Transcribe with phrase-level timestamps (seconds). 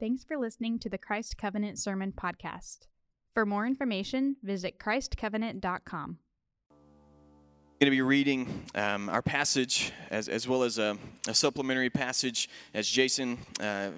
[0.00, 2.86] Thanks for listening to the Christ Covenant Sermon Podcast.
[3.34, 6.18] For more information, visit ChristCovenant.com.
[7.80, 12.48] going to be reading um, our passage as, as well as a, a supplementary passage
[12.74, 13.90] as Jason uh,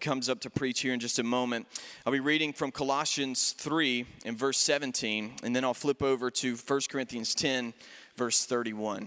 [0.00, 1.66] comes up to preach here in just a moment.
[2.06, 6.56] I'll be reading from Colossians 3 and verse 17, and then I'll flip over to
[6.56, 7.74] 1 Corinthians 10,
[8.16, 9.06] verse 31.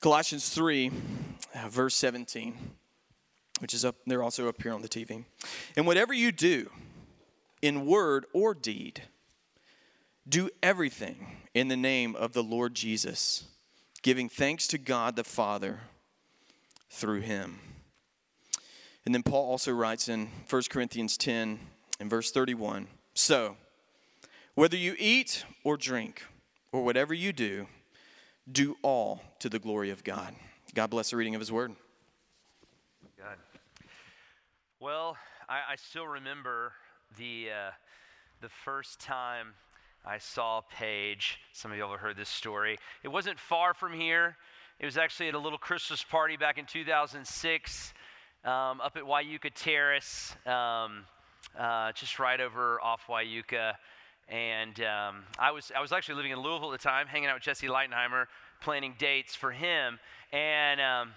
[0.00, 0.90] Colossians 3,
[1.54, 2.72] uh, verse 17,
[3.62, 5.24] which is up there also up here on the TV.
[5.76, 6.68] And whatever you do,
[7.62, 9.02] in word or deed,
[10.28, 13.44] do everything in the name of the Lord Jesus,
[14.02, 15.82] giving thanks to God the Father
[16.90, 17.60] through him.
[19.06, 21.60] And then Paul also writes in 1 Corinthians 10
[22.00, 23.56] and verse 31 So,
[24.56, 26.24] whether you eat or drink,
[26.72, 27.68] or whatever you do,
[28.50, 30.34] do all to the glory of God.
[30.74, 31.76] God bless the reading of his word.
[33.22, 33.36] God.
[34.82, 35.16] Well,
[35.48, 36.72] I, I still remember
[37.16, 37.70] the, uh,
[38.40, 39.54] the first time
[40.04, 41.38] I saw Paige.
[41.52, 42.78] Some of you have heard this story.
[43.04, 44.36] It wasn't far from here.
[44.80, 47.94] It was actually at a little Christmas party back in 2006
[48.44, 51.04] um, up at Wieuca Terrace, um,
[51.56, 53.74] uh, just right over off Wieuca.
[54.28, 57.36] And um, I, was, I was actually living in Louisville at the time, hanging out
[57.36, 58.24] with Jesse Leitenheimer,
[58.60, 60.00] planning dates for him.
[60.32, 61.10] And um,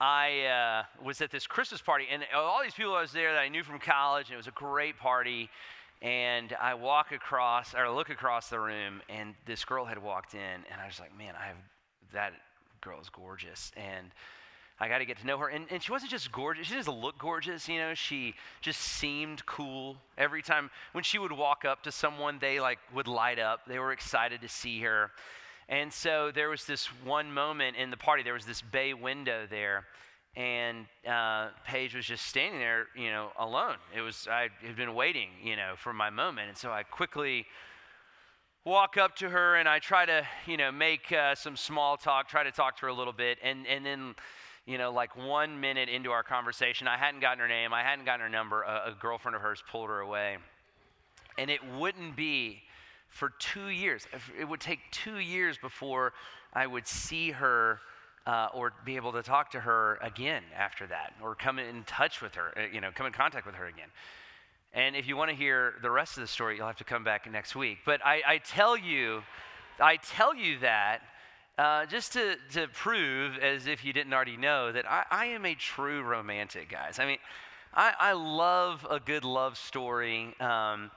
[0.00, 3.40] I uh, was at this Christmas party, and all these people I was there that
[3.40, 5.48] I knew from college, and it was a great party.
[6.02, 10.40] And I walk across, or look across the room, and this girl had walked in,
[10.40, 11.56] and I was like, man, I have,
[12.12, 12.32] that
[12.80, 13.72] girl is gorgeous.
[13.76, 14.10] And
[14.80, 15.48] I got to get to know her.
[15.48, 19.46] And, and she wasn't just gorgeous, she didn't look gorgeous, you know, she just seemed
[19.46, 19.96] cool.
[20.18, 23.60] Every time when she would walk up to someone, they like would light up.
[23.66, 25.10] They were excited to see her.
[25.68, 29.46] And so there was this one moment in the party, there was this bay window
[29.48, 29.86] there,
[30.36, 33.76] and uh, Paige was just standing there, you know, alone.
[33.96, 36.48] It was, I had been waiting, you know, for my moment.
[36.48, 37.46] And so I quickly
[38.64, 42.28] walk up to her and I try to, you know, make uh, some small talk,
[42.28, 43.38] try to talk to her a little bit.
[43.44, 44.16] And, and then,
[44.66, 48.04] you know, like one minute into our conversation, I hadn't gotten her name, I hadn't
[48.04, 48.62] gotten her number.
[48.62, 50.38] A, a girlfriend of hers pulled her away.
[51.38, 52.62] And it wouldn't be
[53.14, 54.06] for two years.
[54.38, 56.12] It would take two years before
[56.52, 57.78] I would see her
[58.26, 62.20] uh, or be able to talk to her again after that, or come in touch
[62.20, 63.88] with her, uh, you know, come in contact with her again.
[64.72, 67.04] And if you want to hear the rest of the story, you'll have to come
[67.04, 67.78] back next week.
[67.86, 69.22] But I, I tell you,
[69.78, 71.00] I tell you that
[71.56, 75.46] uh, just to, to prove, as if you didn't already know, that I, I am
[75.46, 76.98] a true romantic, guys.
[76.98, 77.18] I mean,
[77.72, 80.34] I, I love a good love story.
[80.40, 80.90] Um,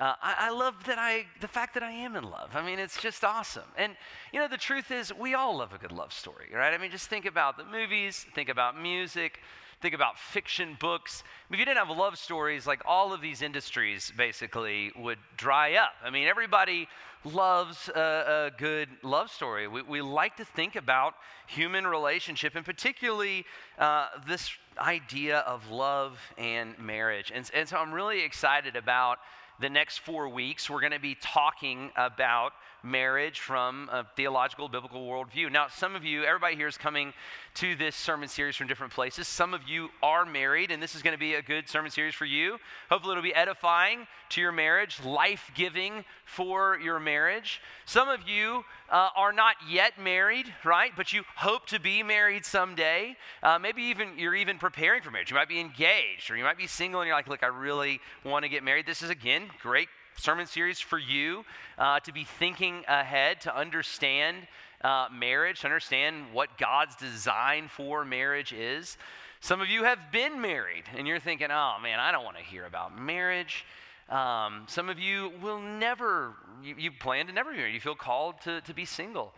[0.00, 2.56] uh, I, I, love that I, the fact that I am in love.
[2.56, 3.68] I mean, it's just awesome.
[3.76, 3.94] And,
[4.32, 6.72] you know, the truth is, we all love a good love story, right?
[6.72, 9.40] I mean, just think about the movies, think about music,
[9.82, 11.22] think about fiction books.
[11.50, 15.92] If you didn't have love stories, like all of these industries basically would dry up.
[16.02, 16.88] I mean, everybody
[17.22, 19.68] loves a, a good love story.
[19.68, 21.14] We, we, like to think about
[21.46, 23.44] human relationship, and particularly
[23.78, 27.30] uh, this idea of love and marriage.
[27.34, 29.18] And, and so I'm really excited about
[29.60, 32.52] the next four weeks, we're going to be talking about
[32.82, 35.50] marriage from a theological, biblical worldview.
[35.50, 37.12] Now, some of you, everybody here is coming
[37.54, 39.26] to this sermon series from different places.
[39.28, 42.14] Some of you are married, and this is going to be a good sermon series
[42.14, 42.58] for you.
[42.88, 47.60] Hopefully, it'll be edifying to your marriage, life giving for your marriage.
[47.84, 50.92] Some of you uh, are not yet married, right?
[50.96, 53.16] But you hope to be married someday.
[53.42, 55.30] Uh, maybe even you're even preparing for marriage.
[55.30, 58.00] You might be engaged, or you might be single, and you're like, look, I really
[58.24, 58.86] want to get married.
[58.86, 59.88] This is, again, great
[60.20, 61.44] sermon series for you
[61.78, 64.36] uh, to be thinking ahead, to understand
[64.82, 68.98] uh, marriage, to understand what God's design for marriage is.
[69.40, 72.42] Some of you have been married and you're thinking, oh man, I don't want to
[72.42, 73.64] hear about marriage.
[74.10, 77.74] Um, some of you will never, you, you, plan to never be married.
[77.74, 79.32] You feel called to, to be single.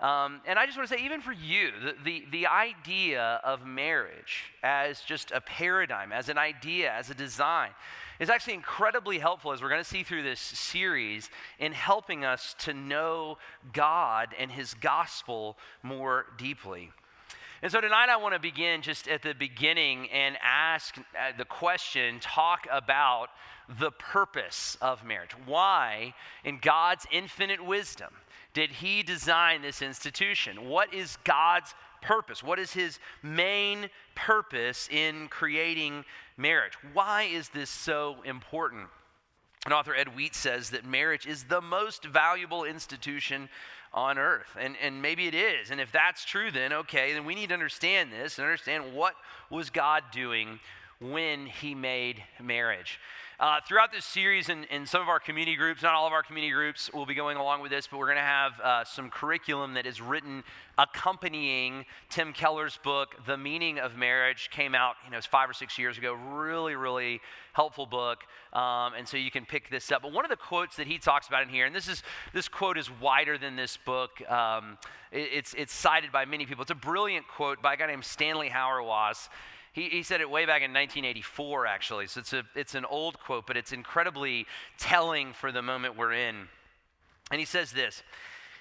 [0.00, 3.64] Um, and I just want to say, even for you, the, the, the, idea of
[3.64, 7.70] marriage as just a paradigm, as an idea, as a design,
[8.18, 11.30] is actually incredibly helpful, as we're going to see through this series,
[11.60, 13.38] in helping us to know
[13.72, 16.90] God and His gospel more deeply.
[17.62, 21.44] And so tonight I want to begin just at the beginning and ask uh, the
[21.44, 23.28] question, talk about
[23.78, 25.30] the purpose of marriage.
[25.46, 26.14] Why,
[26.44, 28.12] in God's infinite wisdom,
[28.54, 30.68] did he design this institution?
[30.68, 32.42] What is God's purpose?
[32.42, 36.04] What is his main purpose in creating
[36.36, 36.74] marriage?
[36.92, 38.88] Why is this so important?
[39.64, 43.48] And author Ed Wheat says that marriage is the most valuable institution
[43.94, 44.56] on earth.
[44.58, 45.70] And, and maybe it is.
[45.70, 49.14] And if that's true, then okay, then we need to understand this and understand what
[49.50, 50.58] was God doing
[51.00, 52.98] when he made marriage.
[53.42, 56.22] Uh, throughout this series, in, in some of our community groups, not all of our
[56.22, 59.10] community groups will be going along with this, but we're going to have uh, some
[59.10, 60.44] curriculum that is written
[60.78, 64.48] accompanying Tim Keller's book, The Meaning of Marriage.
[64.52, 66.12] Came out, you know, five or six years ago.
[66.12, 67.20] Really, really
[67.52, 68.20] helpful book.
[68.52, 70.02] Um, and so you can pick this up.
[70.02, 72.46] But one of the quotes that he talks about in here, and this is this
[72.46, 74.22] quote is wider than this book.
[74.30, 74.78] Um,
[75.10, 76.62] it, it's it's cited by many people.
[76.62, 79.28] It's a brilliant quote by a guy named Stanley Hauerwas.
[79.72, 82.06] He, he said it way back in 1984, actually.
[82.06, 84.46] So it's, a, it's an old quote, but it's incredibly
[84.78, 86.48] telling for the moment we're in.
[87.30, 88.02] And he says this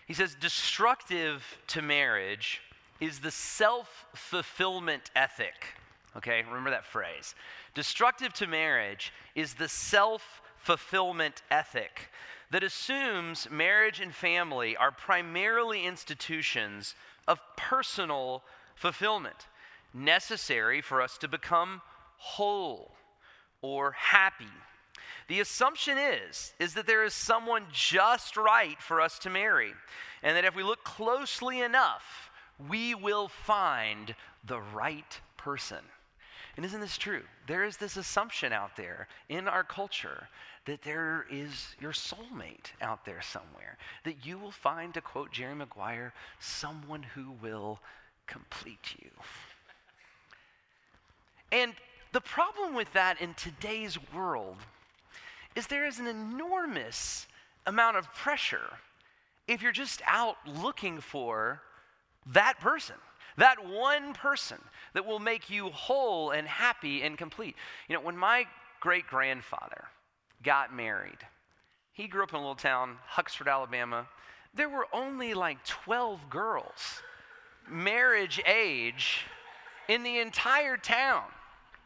[0.08, 2.62] He says, Destructive to marriage
[3.02, 5.76] is the self fulfillment ethic.
[6.16, 7.36] Okay, remember that phrase.
[7.74, 12.10] Destructive to marriage is the self fulfillment ethic
[12.52, 16.96] that assumes marriage and family are primarily institutions
[17.28, 18.44] of personal
[18.76, 19.48] fulfillment
[19.94, 21.82] necessary for us to become
[22.18, 22.94] whole
[23.62, 24.46] or happy.
[25.28, 29.74] The assumption is is that there is someone just right for us to marry
[30.24, 32.32] and that if we look closely enough,
[32.70, 34.16] we will find
[34.46, 35.80] the right person.
[36.58, 37.24] And isn't this true?
[37.48, 40.28] There is this assumption out there in our culture
[40.66, 45.56] that there is your soulmate out there somewhere, that you will find, to quote Jerry
[45.56, 47.80] Maguire, someone who will
[48.28, 49.10] complete you.
[51.52, 51.74] And
[52.12, 54.58] the problem with that in today's world
[55.56, 57.28] is there is an enormous
[57.66, 58.78] amount of pressure
[59.48, 61.62] if you're just out looking for
[62.28, 62.96] that person,
[63.38, 64.58] that one person
[64.94, 67.56] that will make you whole and happy and complete.
[67.90, 68.46] You know, when my
[68.80, 69.86] great grandfather
[70.44, 71.18] got married,
[71.92, 74.08] he grew up in a little town, Huxford, Alabama.
[74.54, 77.02] There were only like 12 girls,
[77.70, 79.26] marriage age,
[79.88, 81.24] in the entire town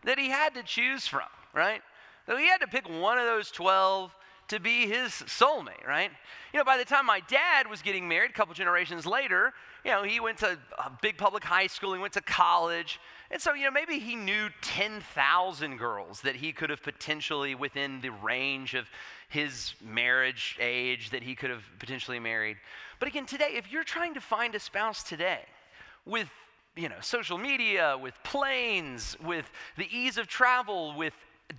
[0.06, 1.81] that he had to choose from, right?
[2.25, 4.16] So he had to pick one of those 12
[4.48, 6.12] to be his soulmate, right?
[6.54, 9.54] You know, by the time my dad was getting married, a couple generations later,
[9.84, 13.00] you know, he went to a big public high school, he went to college.
[13.31, 18.02] And so, you know, maybe he knew 10,000 girls that he could have potentially, within
[18.02, 18.88] the range of
[19.30, 22.57] his marriage age, that he could have potentially married.
[23.00, 25.42] But again, today, if you're trying to find a spouse today
[26.06, 26.30] with
[26.75, 31.13] you know, social media, with planes, with the ease of travel, with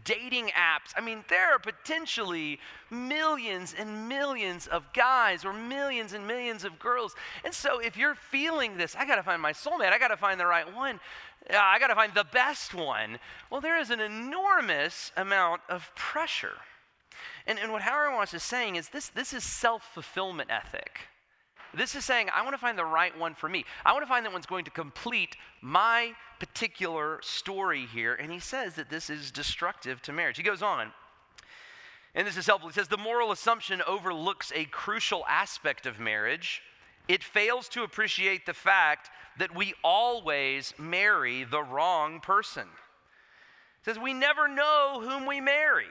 [0.04, 0.92] dating apps.
[0.96, 2.58] I mean, there are potentially
[2.90, 7.14] millions and millions of guys or millions and millions of girls.
[7.44, 10.16] And so if you're feeling this, I got to find my soulmate, I got to
[10.16, 11.00] find the right one,
[11.48, 13.19] uh, I got to find the best one.
[13.50, 16.58] Well, there is an enormous amount of pressure.
[17.46, 21.02] And, and what Hauerwas is saying is this, this is self fulfillment ethic.
[21.76, 23.64] This is saying, I want to find the right one for me.
[23.84, 28.14] I want to find the one's going to complete my particular story here.
[28.14, 30.38] And he says that this is destructive to marriage.
[30.38, 30.93] He goes on,
[32.14, 32.70] and this is helpful.
[32.70, 36.62] He says, the moral assumption overlooks a crucial aspect of marriage.
[37.08, 42.69] It fails to appreciate the fact that we always marry the wrong person.
[43.82, 45.87] It says, we never know whom we marry,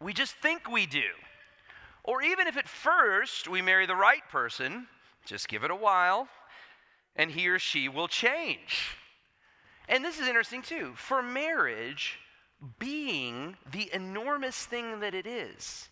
[0.00, 1.08] we just think we do.
[2.02, 4.88] Or even if at first we marry the right person,
[5.24, 6.28] just give it a while,
[7.16, 8.96] and he or she will change.
[9.88, 10.92] And this is interesting too.
[10.94, 12.18] For marriage,
[12.78, 15.88] being the enormous thing that it is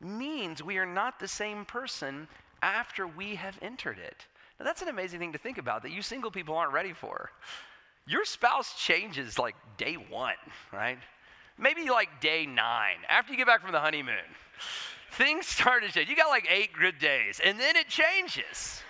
[0.00, 2.28] means we are not the same person
[2.62, 4.26] after we have entered it.
[4.58, 7.30] Now, that's an amazing thing to think about that you single people aren't ready for.
[8.06, 10.34] Your spouse changes like day one,
[10.72, 10.98] right?
[11.58, 14.16] Maybe like day nine, after you get back from the honeymoon
[15.10, 16.08] things start to change.
[16.08, 18.82] You got like eight good days, and then it changes.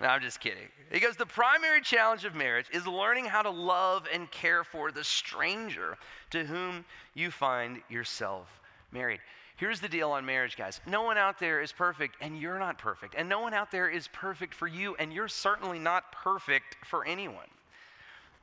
[0.00, 0.68] No, I'm just kidding.
[0.90, 4.90] He goes, The primary challenge of marriage is learning how to love and care for
[4.90, 5.96] the stranger
[6.30, 8.60] to whom you find yourself
[8.90, 9.20] married.
[9.56, 10.80] Here's the deal on marriage, guys.
[10.86, 13.14] No one out there is perfect, and you're not perfect.
[13.16, 17.06] And no one out there is perfect for you, and you're certainly not perfect for
[17.06, 17.46] anyone.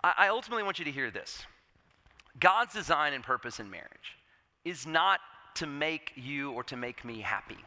[0.01, 1.45] I, I ultimately want you to hear this
[2.39, 4.17] God's design and purpose in marriage
[4.63, 5.19] is not
[5.56, 7.58] to make you or to make me happy.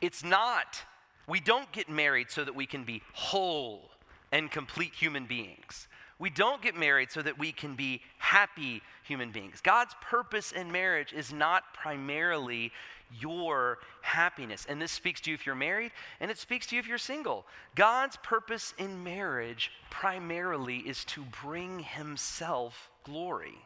[0.00, 0.82] It's not,
[1.26, 3.90] we don't get married so that we can be whole
[4.32, 5.88] and complete human beings.
[6.18, 9.60] We don't get married so that we can be happy human beings.
[9.62, 12.72] God's purpose in marriage is not primarily
[13.20, 14.66] your happiness.
[14.68, 16.98] And this speaks to you if you're married, and it speaks to you if you're
[16.98, 17.46] single.
[17.74, 23.58] God's purpose in marriage primarily is to bring Himself glory.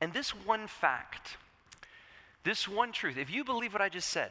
[0.00, 1.36] And this one fact
[2.44, 4.30] this one truth, if you believe what I just said,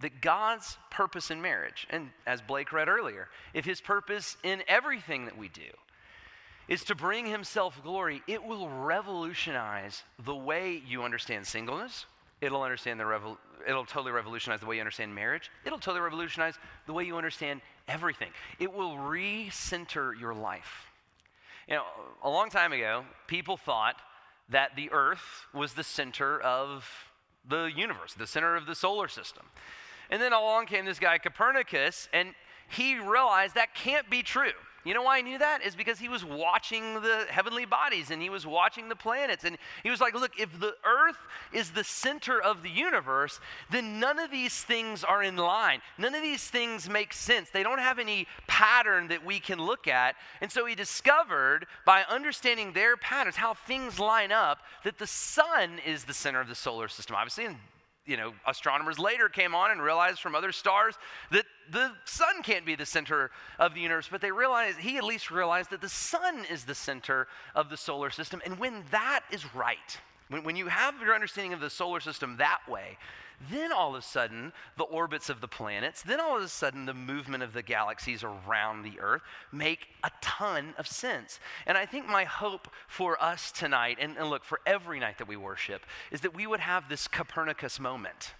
[0.00, 5.26] that God's purpose in marriage, and as Blake read earlier, if his purpose in everything
[5.26, 5.70] that we do,
[6.68, 12.06] is to bring himself glory, it will revolutionize the way you understand singleness.
[12.40, 15.50] It'll understand the revol- it'll totally revolutionize the way you understand marriage.
[15.66, 16.54] It'll totally revolutionize
[16.86, 18.30] the way you understand everything.
[18.58, 20.86] It will recenter your life.
[21.68, 21.84] You know,
[22.22, 23.96] a long time ago, people thought
[24.48, 27.09] that the earth was the center of
[27.48, 29.46] the universe, the center of the solar system.
[30.10, 32.34] And then along came this guy Copernicus and
[32.68, 34.52] he realized that can't be true.
[34.84, 35.62] You know why I knew that?
[35.62, 39.44] Is because he was watching the heavenly bodies and he was watching the planets.
[39.44, 41.18] And he was like, look, if the earth
[41.52, 45.82] is the center of the universe, then none of these things are in line.
[45.98, 47.50] None of these things make sense.
[47.50, 50.16] They don't have any pattern that we can look at.
[50.40, 55.78] And so he discovered by understanding their patterns, how things line up, that the sun
[55.86, 57.44] is the center of the solar system, obviously.
[57.44, 57.56] And
[58.10, 60.96] you know, astronomers later came on and realized from other stars
[61.30, 65.04] that the sun can't be the center of the universe, but they realized, he at
[65.04, 68.42] least realized that the sun is the center of the solar system.
[68.44, 72.36] And when that is right, when, when you have your understanding of the solar system
[72.38, 72.98] that way,
[73.48, 76.84] then all of a sudden, the orbits of the planets, then all of a sudden,
[76.84, 81.40] the movement of the galaxies around the Earth make a ton of sense.
[81.66, 85.28] And I think my hope for us tonight, and, and look, for every night that
[85.28, 88.34] we worship, is that we would have this Copernicus moment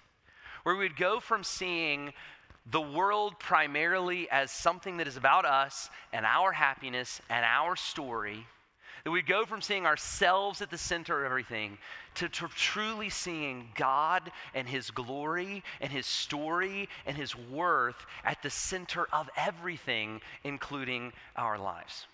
[0.64, 2.12] where we'd go from seeing
[2.70, 8.46] the world primarily as something that is about us and our happiness and our story
[9.04, 11.78] that we go from seeing ourselves at the center of everything
[12.16, 18.50] to, truly seeing God and His glory and His story and His worth at the
[18.50, 22.06] center of everything, including our lives.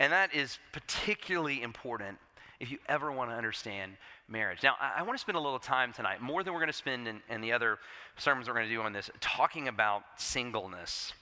[0.00, 2.18] And that is particularly important
[2.60, 3.92] if you ever want to understand
[4.28, 4.62] marriage.
[4.62, 6.76] Now, I, I want to spend a little time tonight, more than we're going to
[6.76, 7.78] spend in, in the other
[8.16, 11.12] sermons we're going to do on this, talking about singleness.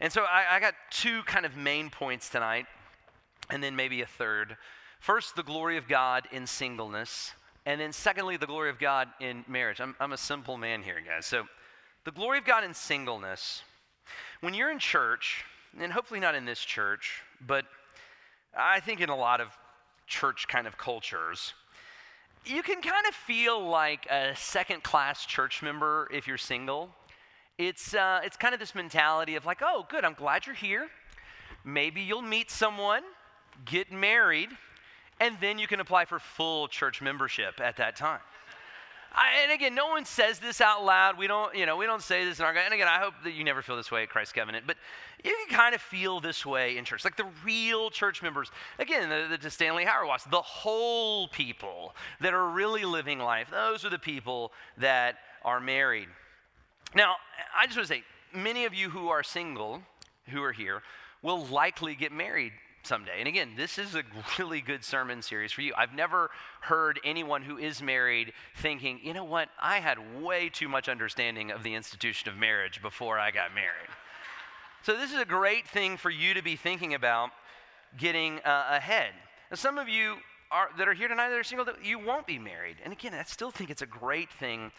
[0.00, 2.66] And so I, I got two kind of main points tonight
[3.50, 4.56] and then maybe a third.
[4.98, 7.32] First, the glory of God in singleness,
[7.64, 9.80] and then secondly, the glory of God in marriage.
[9.80, 11.26] I'm, I'm a simple man here, guys.
[11.26, 11.46] So,
[12.04, 13.62] the glory of God in singleness.
[14.40, 15.44] When you're in church,
[15.78, 17.64] and hopefully not in this church, but
[18.56, 19.48] I think in a lot of
[20.06, 21.54] church kind of cultures,
[22.44, 26.90] you can kind of feel like a second class church member if you're single.
[27.58, 30.86] It's, uh, it's kind of this mentality of like, oh, good, I'm glad you're here.
[31.64, 33.02] Maybe you'll meet someone
[33.64, 34.50] get married,
[35.20, 38.20] and then you can apply for full church membership at that time.
[39.12, 41.16] I, and again, no one says this out loud.
[41.16, 42.54] We don't, you know, we don't say this in our.
[42.54, 44.66] And again, I hope that you never feel this way at Christ Covenant.
[44.66, 44.76] But
[45.24, 48.50] you can kind of feel this way in church, like the real church members.
[48.78, 53.48] Again, the, the Stanley Hauerwas, the whole people that are really living life.
[53.50, 56.08] Those are the people that are married.
[56.94, 57.16] Now,
[57.58, 59.80] I just want to say, many of you who are single,
[60.28, 60.82] who are here,
[61.22, 62.52] will likely get married
[62.86, 63.18] someday.
[63.18, 64.02] And again, this is a
[64.38, 65.74] really good sermon series for you.
[65.76, 70.68] I've never heard anyone who is married thinking, you know what, I had way too
[70.68, 73.90] much understanding of the institution of marriage before I got married.
[74.82, 77.30] So, this is a great thing for you to be thinking about
[77.98, 79.10] getting uh, ahead.
[79.50, 80.16] Now, some of you
[80.50, 82.76] are, that are here tonight that are single, that you won't be married.
[82.84, 84.70] And again, I still think it's a great thing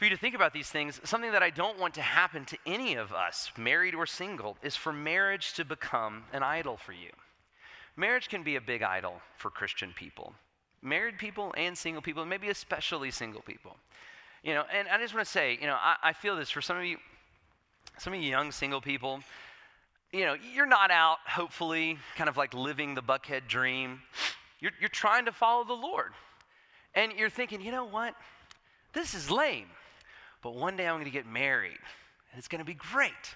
[0.00, 2.56] for you to think about these things, something that I don't want to happen to
[2.64, 7.10] any of us, married or single, is for marriage to become an idol for you.
[7.98, 10.32] Marriage can be a big idol for Christian people,
[10.80, 13.76] married people and single people, and maybe especially single people.
[14.42, 16.62] You know, and I just want to say, you know, I, I feel this for
[16.62, 16.96] some of you,
[17.98, 19.20] some of you young single people,
[20.14, 24.00] you know, you're not out, hopefully, kind of like living the Buckhead dream.
[24.60, 26.12] You're, you're trying to follow the Lord.
[26.94, 28.14] And you're thinking, you know what?
[28.94, 29.66] This is lame
[30.42, 31.78] but one day I'm going to get married,
[32.32, 33.34] and it's going to be great.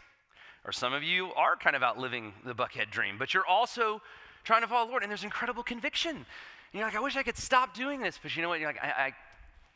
[0.65, 4.01] Or some of you are kind of outliving the Buckhead dream, but you're also
[4.45, 6.17] trying to follow the Lord, and there's incredible conviction.
[6.17, 6.25] And
[6.73, 8.61] you're like, I wish I could stop doing this, but you know what?
[8.61, 9.13] You're like, I, I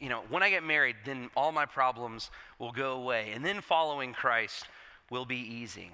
[0.01, 3.61] you know, when I get married, then all my problems will go away, and then
[3.61, 4.65] following Christ
[5.11, 5.91] will be easy.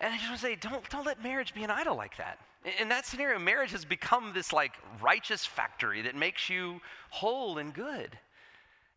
[0.00, 2.38] And I just want to say, don't, don't let marriage be an idol like that.
[2.80, 7.72] In that scenario, marriage has become this like righteous factory that makes you whole and
[7.72, 8.18] good.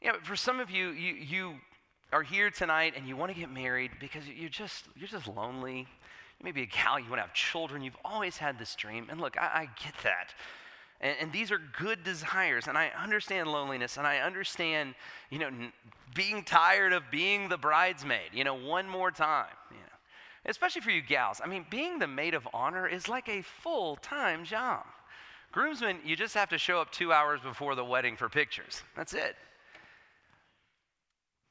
[0.03, 1.53] You know, for some of you, you, you
[2.11, 5.79] are here tonight and you want to get married because you're just, you're just lonely.
[5.79, 7.81] You may be a gal, you want to have children.
[7.81, 9.07] You've always had this dream.
[9.09, 10.33] And look, I, I get that.
[10.99, 12.67] And, and, these are good desires.
[12.67, 14.93] And I understand loneliness and I understand,
[15.29, 15.71] you know, n-
[16.13, 19.47] being tired of being the bridesmaid, you know, one more time.
[19.71, 19.83] You know.
[20.47, 21.39] Especially for you gals.
[21.41, 24.83] I mean, being the maid of honor is like a full time job.
[25.53, 28.81] Groomsmen, you just have to show up two hours before the wedding for pictures.
[28.97, 29.37] That's it.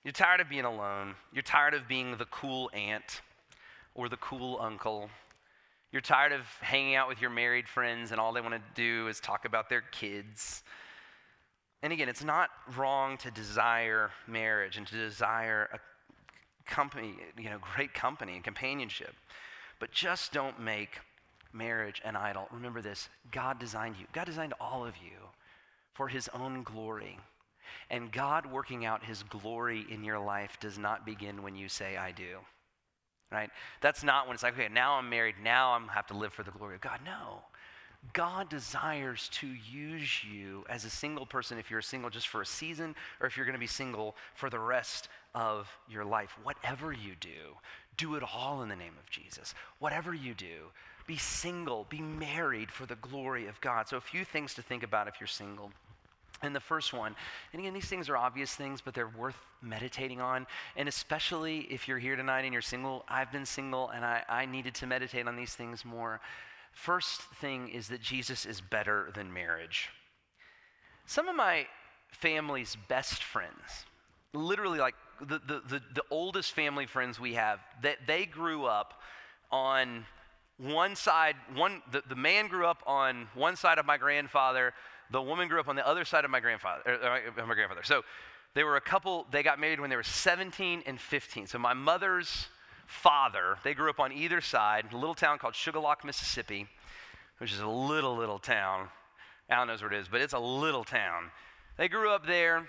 [0.04, 1.14] You're tired of being alone.
[1.32, 3.20] You're tired of being the cool aunt
[3.94, 5.10] or the cool uncle.
[5.92, 9.08] You're tired of hanging out with your married friends and all they want to do
[9.08, 10.64] is talk about their kids.
[11.82, 15.78] And again, it's not wrong to desire marriage and to desire a
[16.68, 19.14] company, you know, great company and companionship.
[19.78, 20.98] But just don't make
[21.52, 22.48] marriage an idol.
[22.50, 25.18] Remember this God designed you, God designed all of you
[25.92, 27.18] for his own glory.
[27.90, 31.96] And God working out his glory in your life does not begin when you say,
[31.96, 32.38] I do
[33.32, 33.50] right?
[33.80, 36.42] That's not when it's like, okay, now I'm married, now I'm have to live for
[36.42, 37.00] the glory of God.
[37.04, 37.40] No.
[38.12, 42.46] God desires to use you as a single person if you're single just for a
[42.46, 46.36] season or if you're going to be single for the rest of your life.
[46.42, 47.56] Whatever you do,
[47.96, 49.54] do it all in the name of Jesus.
[49.78, 50.70] Whatever you do,
[51.06, 53.88] be single, be married for the glory of God.
[53.88, 55.72] So, a few things to think about if you're single.
[56.42, 57.14] And the first one,
[57.52, 60.46] and again, these things are obvious things, but they're worth meditating on.
[60.76, 64.46] And especially if you're here tonight and you're single, I've been single and I, I
[64.46, 66.20] needed to meditate on these things more.
[66.72, 69.90] First thing is that Jesus is better than marriage.
[71.06, 71.66] Some of my
[72.10, 73.86] family's best friends,
[74.32, 79.00] literally like the, the, the, the oldest family friends we have, that they grew up
[79.50, 80.06] on
[80.58, 84.74] one side, one the, the man grew up on one side of my grandfather,
[85.12, 87.82] the woman grew up on the other side of my grandfather, or, er, my grandfather.
[87.84, 88.02] So
[88.54, 91.46] they were a couple, they got married when they were 17 and 15.
[91.46, 92.48] So my mother's
[92.86, 96.66] father, they grew up on either side, a little town called Sugarlock, Mississippi,
[97.38, 98.88] which is a little, little town.
[99.48, 101.30] Alan knows where it is, but it's a little town.
[101.76, 102.66] They grew up there,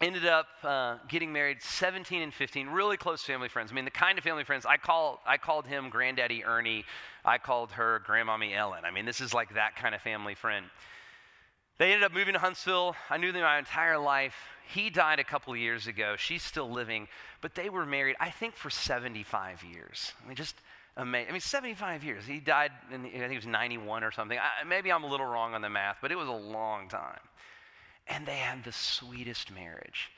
[0.00, 3.90] ended up uh, getting married 17 and 15 really close family friends i mean the
[3.90, 6.84] kind of family friends i call i called him granddaddy ernie
[7.24, 10.66] i called her grandmommy ellen i mean this is like that kind of family friend
[11.78, 12.96] they ended up moving to Huntsville.
[13.10, 14.34] I knew them my entire life.
[14.68, 16.16] He died a couple years ago.
[16.16, 17.08] She's still living,
[17.40, 20.12] but they were married, I think, for 75 years.
[20.22, 20.56] I mean, just
[20.96, 21.28] amazing.
[21.28, 22.24] I mean, 75 years.
[22.24, 24.38] He died, in, I think he was 91 or something.
[24.38, 27.20] I, maybe I'm a little wrong on the math, but it was a long time.
[28.08, 30.10] And they had the sweetest marriage.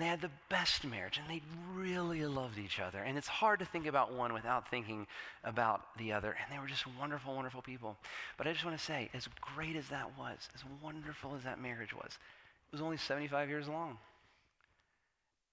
[0.00, 1.42] And they had the best marriage, and they
[1.74, 3.00] really loved each other.
[3.00, 5.06] And it's hard to think about one without thinking
[5.44, 6.30] about the other.
[6.30, 7.98] And they were just wonderful, wonderful people.
[8.38, 11.60] But I just want to say, as great as that was, as wonderful as that
[11.60, 13.98] marriage was, it was only 75 years long.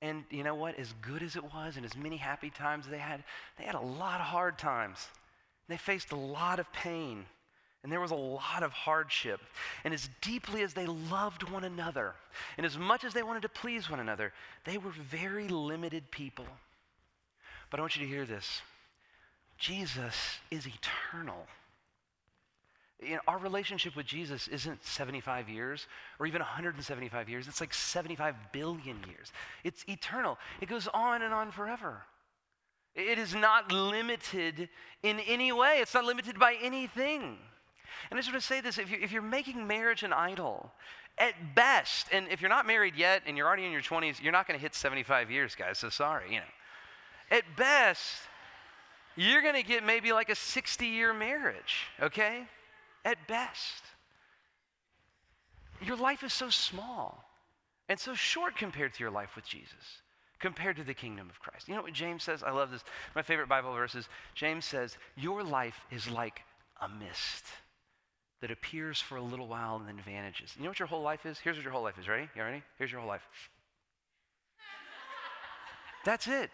[0.01, 0.79] And you know what?
[0.79, 3.25] As good as it was, and as many happy times they had,
[3.57, 5.10] they had a lot of hard times.
[5.67, 7.25] They faced a lot of pain.
[7.88, 9.39] And there was a lot of hardship.
[9.86, 12.15] And as deeply as they loved one another,
[12.58, 14.34] and as much as they wanted to please one another,
[14.65, 16.43] they were very limited people.
[17.69, 18.62] But I want you to hear this
[19.58, 20.13] Jesus
[20.52, 21.47] is eternal.
[23.02, 25.88] You know, our relationship with Jesus isn't 75 years
[26.19, 27.47] or even 175 years.
[27.47, 29.32] It's like 75 billion years.
[29.63, 30.38] It's eternal.
[30.60, 32.02] It goes on and on forever.
[32.95, 34.67] It is not limited
[35.04, 37.38] in any way, it's not limited by anything.
[38.10, 40.71] And I just want to say this if, you, if you're making marriage an idol,
[41.17, 44.32] at best, and if you're not married yet and you're already in your 20s, you're
[44.32, 46.45] not going to hit 75 years, guys, so sorry, you know.
[47.32, 48.21] At best,
[49.15, 52.43] you're going to get maybe like a 60 year marriage, okay?
[53.04, 53.84] At best.
[55.82, 57.23] Your life is so small
[57.89, 60.02] and so short compared to your life with Jesus,
[60.39, 61.67] compared to the kingdom of Christ.
[61.67, 62.43] You know what James says?
[62.43, 62.84] I love this.
[63.15, 64.08] My favorite Bible verses.
[64.36, 66.41] James says, Your life is like
[66.82, 67.45] a mist
[68.41, 70.54] that appears for a little while and then vanishes.
[70.58, 71.39] You know what your whole life is?
[71.39, 72.08] Here's what your whole life is.
[72.08, 72.30] Ready?
[72.36, 72.63] You ready?
[72.78, 73.28] Here's your whole life.
[76.06, 76.52] That's it.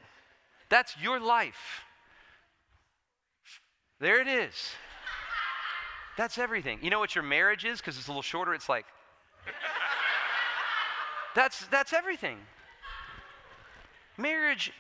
[0.70, 1.86] That's your life.
[4.00, 4.54] There it is.
[6.18, 6.80] That's everything.
[6.82, 7.80] You know what your marriage is?
[7.80, 8.86] Because it's a little shorter, it's like.
[11.36, 12.38] that's, that's everything.
[14.18, 14.72] Marriage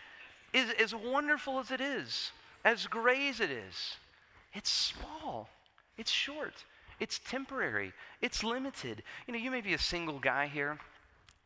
[0.53, 2.31] is as wonderful as it is,
[2.63, 3.97] as gray as it is.
[4.53, 5.49] It's small,
[5.97, 6.63] it's short.
[6.99, 9.03] It's temporary, it's limited.
[9.27, 10.79] You know, you may be a single guy here.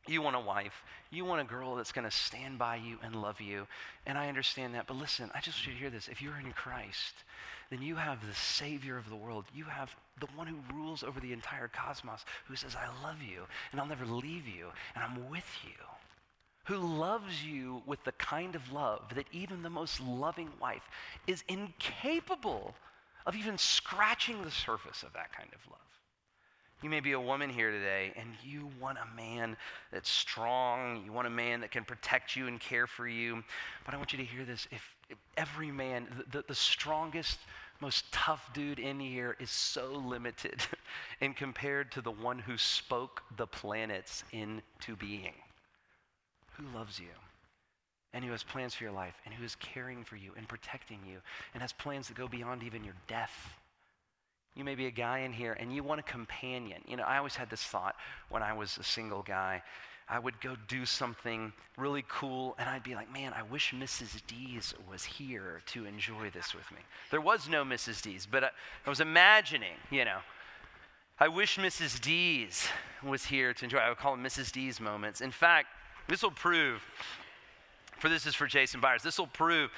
[0.08, 0.84] You want a wife.
[1.12, 3.68] You want a girl that's going to stand by you and love you.
[4.06, 4.88] And I understand that.
[4.88, 6.08] But listen, I just want you to hear this.
[6.08, 7.14] If you're in Christ,
[7.70, 9.46] then you have the Savior of the world.
[9.54, 13.44] You have the one who rules over the entire cosmos, who says, I love you,
[13.72, 15.84] and I'll never leave you, and I'm with you.
[16.66, 20.88] Who loves you with the kind of love that even the most loving wife
[21.26, 22.76] is incapable
[23.28, 25.82] of even scratching the surface of that kind of love.
[26.82, 29.58] You may be a woman here today and you want a man
[29.92, 31.04] that's strong.
[31.04, 33.44] You want a man that can protect you and care for you.
[33.84, 34.68] But I want you to hear this.
[34.72, 37.40] If, if every man, the, the strongest,
[37.82, 40.62] most tough dude in here is so limited
[41.22, 45.34] and compared to the one who spoke the planets into being,
[46.54, 47.08] who loves you
[48.18, 50.98] and who has plans for your life and who is caring for you and protecting
[51.08, 51.20] you
[51.54, 53.60] and has plans that go beyond even your death.
[54.56, 56.82] You may be a guy in here and you want a companion.
[56.88, 57.96] You know, I always had this thought
[58.30, 59.62] when I was a single guy.
[60.10, 64.20] I would go do something really cool and I'd be like, man, I wish Mrs.
[64.26, 66.80] D's was here to enjoy this with me.
[67.12, 68.02] There was no Mrs.
[68.02, 68.50] D's, but I,
[68.84, 70.18] I was imagining, you know,
[71.20, 72.02] I wish Mrs.
[72.02, 72.68] D's
[73.04, 73.78] was here to enjoy.
[73.78, 74.52] I would call them Mrs.
[74.52, 75.22] D's moments.
[75.22, 75.68] In fact,
[76.08, 76.84] this will prove,
[77.98, 79.72] for this is for Jason Byers, this will prove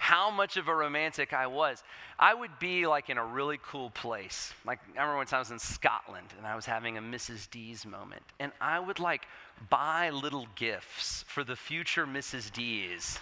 [0.00, 1.82] how much of a romantic I was.
[2.18, 4.54] I would be like in a really cool place.
[4.64, 7.50] Like, I remember time I was in Scotland and I was having a Mrs.
[7.50, 8.22] D's moment.
[8.38, 9.26] And I would like
[9.68, 12.50] buy little gifts for the future Mrs.
[12.50, 13.18] D's,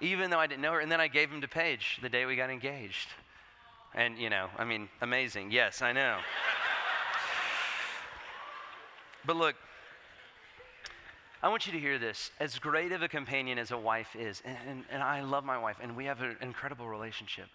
[0.00, 0.80] even though I didn't know her.
[0.80, 3.06] And then I gave them to Paige the day we got engaged.
[3.94, 5.52] And, you know, I mean, amazing.
[5.52, 6.18] Yes, I know.
[9.24, 9.54] but look,
[11.42, 12.30] I want you to hear this.
[12.38, 15.56] As great of a companion as a wife is, and, and, and, I love my
[15.56, 17.46] wife, and we have an incredible relationship,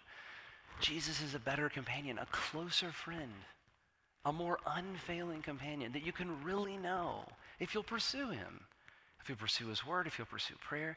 [0.80, 3.32] Jesus is a better companion, a closer friend,
[4.24, 7.24] a more unfailing companion that you can really know
[7.60, 8.60] if you'll pursue him,
[9.22, 10.96] if you'll pursue his word, if you'll pursue prayer,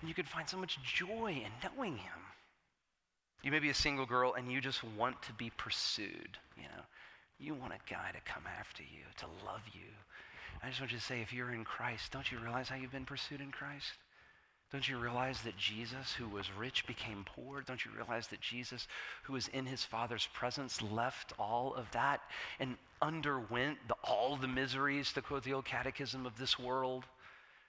[0.00, 2.20] and you can find so much joy in knowing him.
[3.42, 6.82] You may be a single girl and you just want to be pursued, you know.
[7.38, 9.90] You want a guy to come after you, to love you,
[10.62, 12.92] I just want you to say, if you're in Christ, don't you realize how you've
[12.92, 13.92] been pursued in Christ?
[14.72, 17.60] Don't you realize that Jesus, who was rich, became poor?
[17.60, 18.88] Don't you realize that Jesus,
[19.24, 22.22] who was in his Father's presence, left all of that
[22.58, 27.04] and underwent the, all the miseries, to quote the old catechism of this world?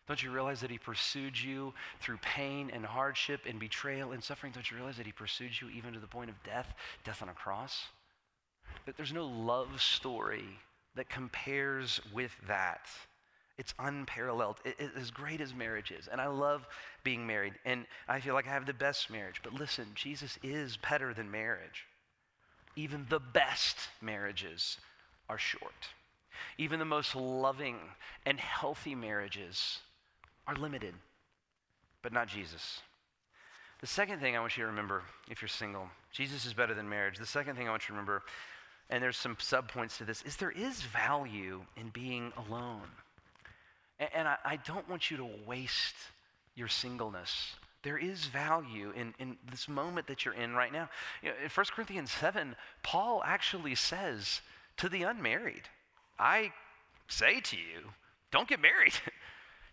[0.08, 4.54] Don't you realize that he pursued you through pain and hardship and betrayal and suffering?
[4.54, 7.28] Don't you realize that he pursued you even to the point of death, death on
[7.28, 7.88] a cross?
[8.86, 10.46] That there's no love story
[10.96, 12.88] that compares with that.
[13.58, 14.58] It's unparalleled.
[14.66, 16.08] It, it, as great as marriage is.
[16.08, 16.68] And I love
[17.04, 17.54] being married.
[17.66, 19.42] And I feel like I have the best marriage.
[19.44, 21.86] But listen, Jesus is better than marriage.
[22.76, 24.78] Even the best marriages
[25.30, 25.90] are short.
[26.58, 27.78] Even the most loving
[28.26, 29.80] and healthy marriages
[30.48, 30.94] are limited,
[32.02, 32.82] but not Jesus.
[33.82, 36.88] The second thing I want you to remember if you're single, Jesus is better than
[36.90, 37.18] marriage.
[37.18, 38.24] The second thing I want you to remember
[38.94, 42.88] and there's some subpoints to this, is there is value in being alone.
[44.00, 45.96] And, and I, I, don't want you to waste
[46.54, 47.56] your singleness.
[47.82, 50.90] There is value in, in this moment that you're in right now.
[51.24, 54.42] You know, in 1 Corinthians 7, Paul actually says
[54.78, 55.64] to the unmarried,
[56.20, 56.52] I
[57.08, 57.90] say to you,
[58.30, 58.94] don't get married.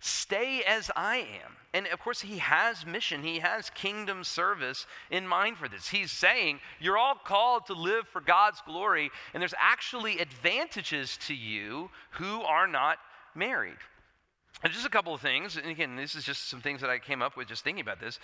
[0.00, 1.56] Stay as I am.
[1.74, 5.88] And of course, he has mission, he has kingdom service in mind for this.
[5.88, 11.34] He's saying, You're all called to live for God's glory, and there's actually advantages to
[11.34, 12.98] you who are not
[13.34, 13.76] married.
[14.62, 16.98] And just a couple of things, and again, this is just some things that I
[16.98, 18.18] came up with just thinking about this.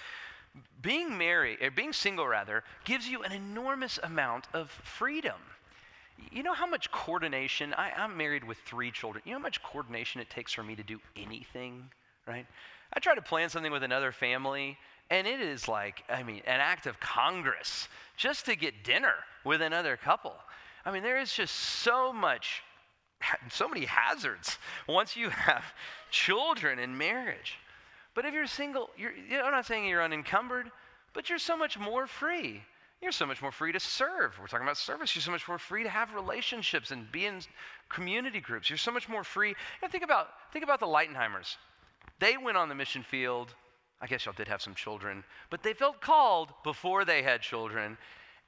[0.81, 5.41] Being married, or being single rather, gives you an enormous amount of freedom.
[6.33, 9.23] You know how much coordination, I, am married with three children.
[9.25, 11.91] You know how much coordination it takes for me to do anything,
[12.27, 12.47] right?
[12.93, 14.79] I try to plan something with another family,
[15.11, 19.61] and it is like, I mean, an act of Congress just to get dinner with
[19.61, 20.35] another couple.
[20.85, 22.63] I mean, there is just so much,
[23.51, 25.65] so many hazards once you have
[26.11, 27.59] children in marriage.
[28.15, 30.71] But if you're single, you're, you know, I'm not saying you're unencumbered,
[31.13, 32.63] but you're so much more free.
[33.03, 34.39] You're so much more free to serve.
[34.41, 35.15] We're talking about service.
[35.15, 37.41] You're so much more free to have relationships and be in
[37.89, 38.71] community groups.
[38.71, 39.55] You're so much more free.
[39.91, 41.57] Think about, think about the Lightenheimers.
[42.19, 43.55] They went on the mission field.
[44.01, 47.97] I guess y'all did have some children, but they felt called before they had children.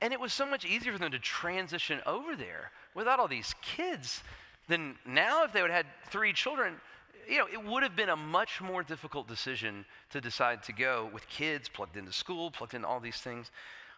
[0.01, 3.55] And it was so much easier for them to transition over there without all these
[3.63, 4.23] kids
[4.69, 6.75] than now if they would have had three children.
[7.29, 11.11] You know, it would have been a much more difficult decision to decide to go
[11.13, 13.51] with kids plugged into school, plugged into all these things.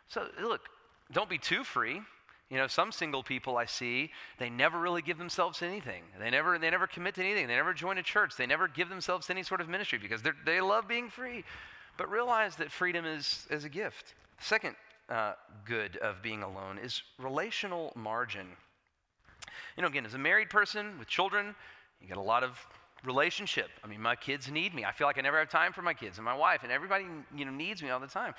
[0.08, 0.68] So, look,
[1.12, 2.00] don't be too free.
[2.50, 6.02] You know, some single people I see, they never really give themselves anything.
[6.18, 7.46] They never, they never commit to anything.
[7.46, 8.36] They never join a church.
[8.36, 11.44] They never give themselves any sort of ministry because they they love being free.
[11.96, 14.14] But realize that freedom is, is a gift.
[14.40, 14.74] Second
[15.08, 15.34] uh,
[15.64, 18.46] good of being alone is relational margin.
[19.76, 21.54] You know, again, as a married person with children,
[22.00, 22.58] you get a lot of
[23.04, 23.70] relationship.
[23.84, 24.84] I mean, my kids need me.
[24.84, 27.04] I feel like I never have time for my kids and my wife, and everybody,
[27.36, 28.34] you know, needs me all the time.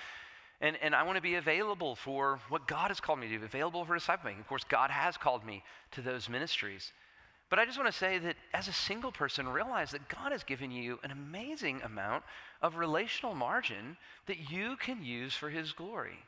[0.61, 3.43] And, and I want to be available for what God has called me to do,
[3.43, 4.41] available for disciple making.
[4.41, 6.93] Of course, God has called me to those ministries.
[7.49, 10.43] But I just want to say that as a single person, realize that God has
[10.43, 12.23] given you an amazing amount
[12.61, 13.97] of relational margin
[14.27, 16.19] that you can use for His glory.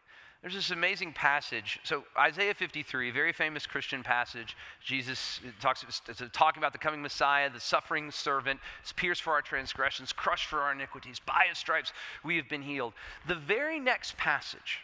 [0.43, 1.79] There's this amazing passage.
[1.83, 4.57] So, Isaiah 53, very famous Christian passage.
[4.83, 5.85] Jesus talks
[6.33, 10.59] talking about the coming Messiah, the suffering servant, is pierced for our transgressions, crushed for
[10.59, 11.21] our iniquities.
[11.25, 11.93] By his stripes
[12.25, 12.91] we have been healed.
[13.25, 14.81] The very next passage,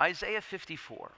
[0.00, 1.10] Isaiah 54,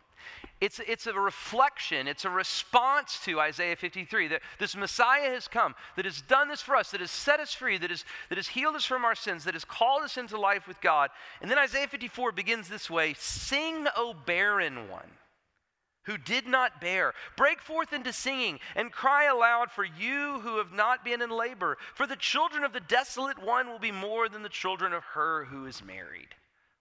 [0.60, 5.74] it's, it's a reflection, it's a response to Isaiah 53 that this Messiah has come,
[5.96, 8.48] that has done this for us, that has set us free, that, is, that has
[8.48, 11.10] healed us from our sins, that has called us into life with God.
[11.42, 15.10] And then Isaiah 54 begins this way Sing, O barren one
[16.06, 17.12] who did not bear.
[17.36, 21.76] Break forth into singing and cry aloud for you who have not been in labor.
[21.94, 25.44] For the children of the desolate one will be more than the children of her
[25.46, 26.28] who is married.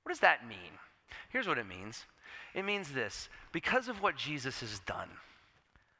[0.03, 0.79] What does that mean?
[1.29, 2.05] Here's what it means
[2.55, 5.09] it means this because of what Jesus has done,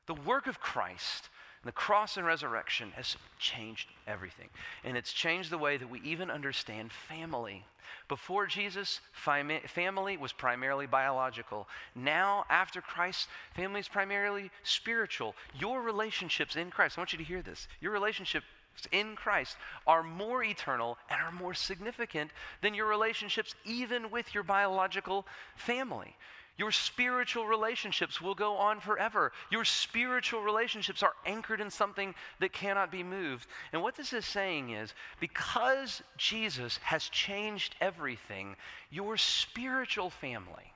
[0.08, 1.30] the work of Christ,
[1.66, 4.50] the cross and resurrection has changed everything.
[4.84, 7.66] And it's changed the way that we even understand family.
[8.08, 11.68] Before Jesus, family was primarily biological.
[11.94, 15.36] Now, after Christ, family is primarily spiritual.
[15.60, 17.68] Your relationships in Christ, I want you to hear this.
[17.82, 18.46] Your relationships
[18.92, 24.44] in Christ are more eternal and are more significant than your relationships, even with your
[24.44, 26.16] biological family.
[26.58, 29.34] Your spiritual relationships will go on forever.
[29.52, 33.48] Your spiritual relationships are anchored in something that cannot be moved.
[33.74, 38.56] And what this is saying is because Jesus has changed everything,
[38.90, 40.72] your spiritual family,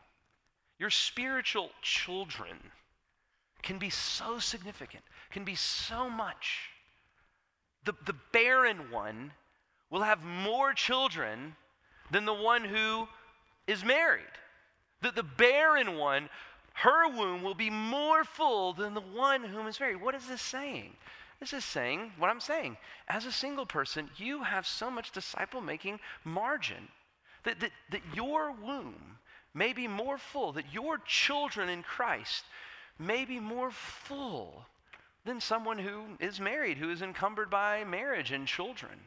[0.78, 2.58] your spiritual children
[3.62, 6.72] can be so significant, can be so much.
[7.86, 9.32] The, the barren one
[9.90, 11.56] will have more children
[12.12, 13.08] than the one who
[13.66, 14.26] is married.
[15.02, 16.30] That the barren one,
[16.74, 20.02] her womb will be more full than the one whom is married.
[20.02, 20.92] What is this saying?
[21.40, 22.78] This is saying what I'm saying.
[23.08, 26.90] As a single person, you have so much disciple making margin
[27.44, 29.18] that, that, that your womb
[29.54, 32.44] may be more full, that your children in Christ
[32.98, 34.66] may be more full
[35.26, 39.00] than someone who is married, who is encumbered by marriage and children.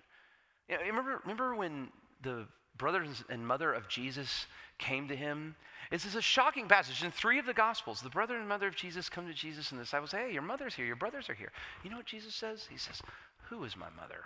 [0.68, 1.88] You know, remember, remember when
[2.22, 2.46] the
[2.82, 4.46] brothers and mother of Jesus
[4.78, 5.54] came to him
[5.92, 7.04] this is a shocking passage.
[7.04, 9.78] In three of the Gospels, the brother and mother of Jesus come to Jesus, and
[9.78, 11.52] the disciples say, Hey, your mother's here, your brothers are here.
[11.84, 12.66] You know what Jesus says?
[12.70, 13.02] He says,
[13.50, 14.24] Who is my mother?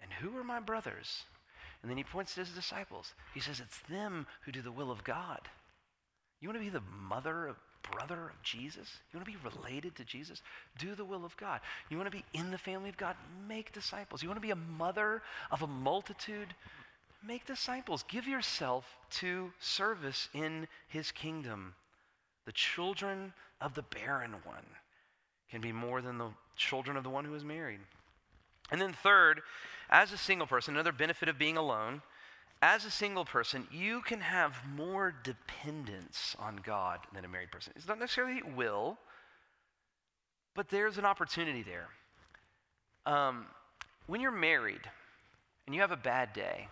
[0.00, 1.24] And who are my brothers?
[1.82, 3.12] And then he points to his disciples.
[3.34, 5.40] He says, It's them who do the will of God.
[6.40, 7.56] You want to be the mother of
[7.90, 8.88] brother of Jesus?
[9.12, 10.40] You want to be related to Jesus?
[10.78, 11.60] Do the will of God.
[11.90, 13.16] You want to be in the family of God?
[13.46, 14.22] Make disciples.
[14.22, 15.20] You want to be a mother
[15.50, 16.54] of a multitude?
[17.26, 18.04] Make disciples.
[18.08, 21.74] Give yourself to service in his kingdom.
[22.46, 24.66] The children of the barren one
[25.50, 27.80] can be more than the children of the one who is married.
[28.70, 29.42] And then, third,
[29.90, 32.02] as a single person, another benefit of being alone,
[32.62, 37.72] as a single person, you can have more dependence on God than a married person.
[37.76, 38.98] It's not necessarily will,
[40.54, 41.88] but there's an opportunity there.
[43.04, 43.46] Um,
[44.06, 44.82] when you're married
[45.66, 46.68] and you have a bad day,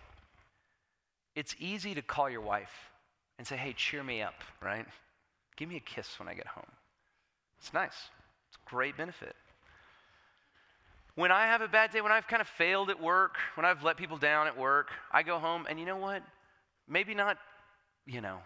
[1.35, 2.91] it's easy to call your wife
[3.37, 4.85] and say, hey, cheer me up, right?
[5.55, 6.71] Give me a kiss when I get home.
[7.59, 8.09] It's nice,
[8.49, 9.35] it's a great benefit.
[11.15, 13.83] When I have a bad day, when I've kind of failed at work, when I've
[13.83, 16.23] let people down at work, I go home and you know what?
[16.87, 17.37] Maybe not,
[18.05, 18.37] you know,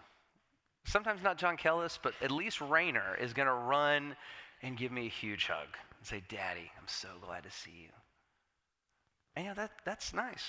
[0.84, 4.16] sometimes not John Kellis, but at least Rayner is going to run
[4.62, 5.68] and give me a huge hug
[5.98, 7.88] and say, Daddy, I'm so glad to see you.
[9.36, 10.44] And know, that, that's nice.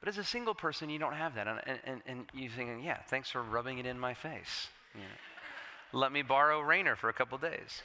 [0.00, 1.46] But as a single person, you don't have that.
[1.48, 4.68] And, and, and you're thinking, yeah, thanks for rubbing it in my face.
[4.94, 7.82] You know, Let me borrow Rayner for a couple days.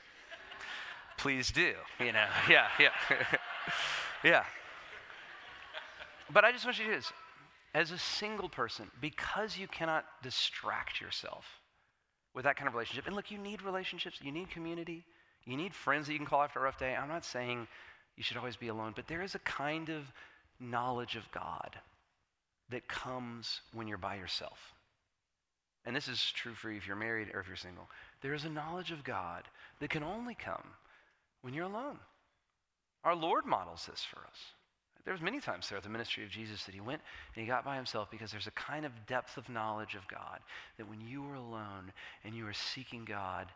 [1.18, 1.74] Please do.
[2.00, 2.90] You know, yeah, yeah.
[4.24, 4.44] yeah.
[6.32, 7.12] But I just want you to do this.
[7.74, 11.46] As a single person, because you cannot distract yourself
[12.36, 15.06] with that kind of relationship, and look, you need relationships, you need community,
[15.46, 16.96] you need friends that you can call after a rough day.
[16.96, 17.68] I'm not saying
[18.16, 20.12] you should always be alone, but there is a kind of
[20.60, 21.80] knowledge of God
[22.70, 24.74] that comes when you're by yourself.
[25.86, 27.90] And this is true for you if you're married or if you're single.
[28.22, 29.44] There is a knowledge of God
[29.80, 30.64] that can only come
[31.42, 32.00] when you're alone.
[33.04, 34.38] Our Lord models this for us.
[35.04, 37.02] There was many times throughout the ministry of Jesus that he went
[37.36, 40.40] and he got by himself because there's a kind of depth of knowledge of God
[40.78, 41.92] that when you are alone
[42.24, 43.48] and you are seeking God,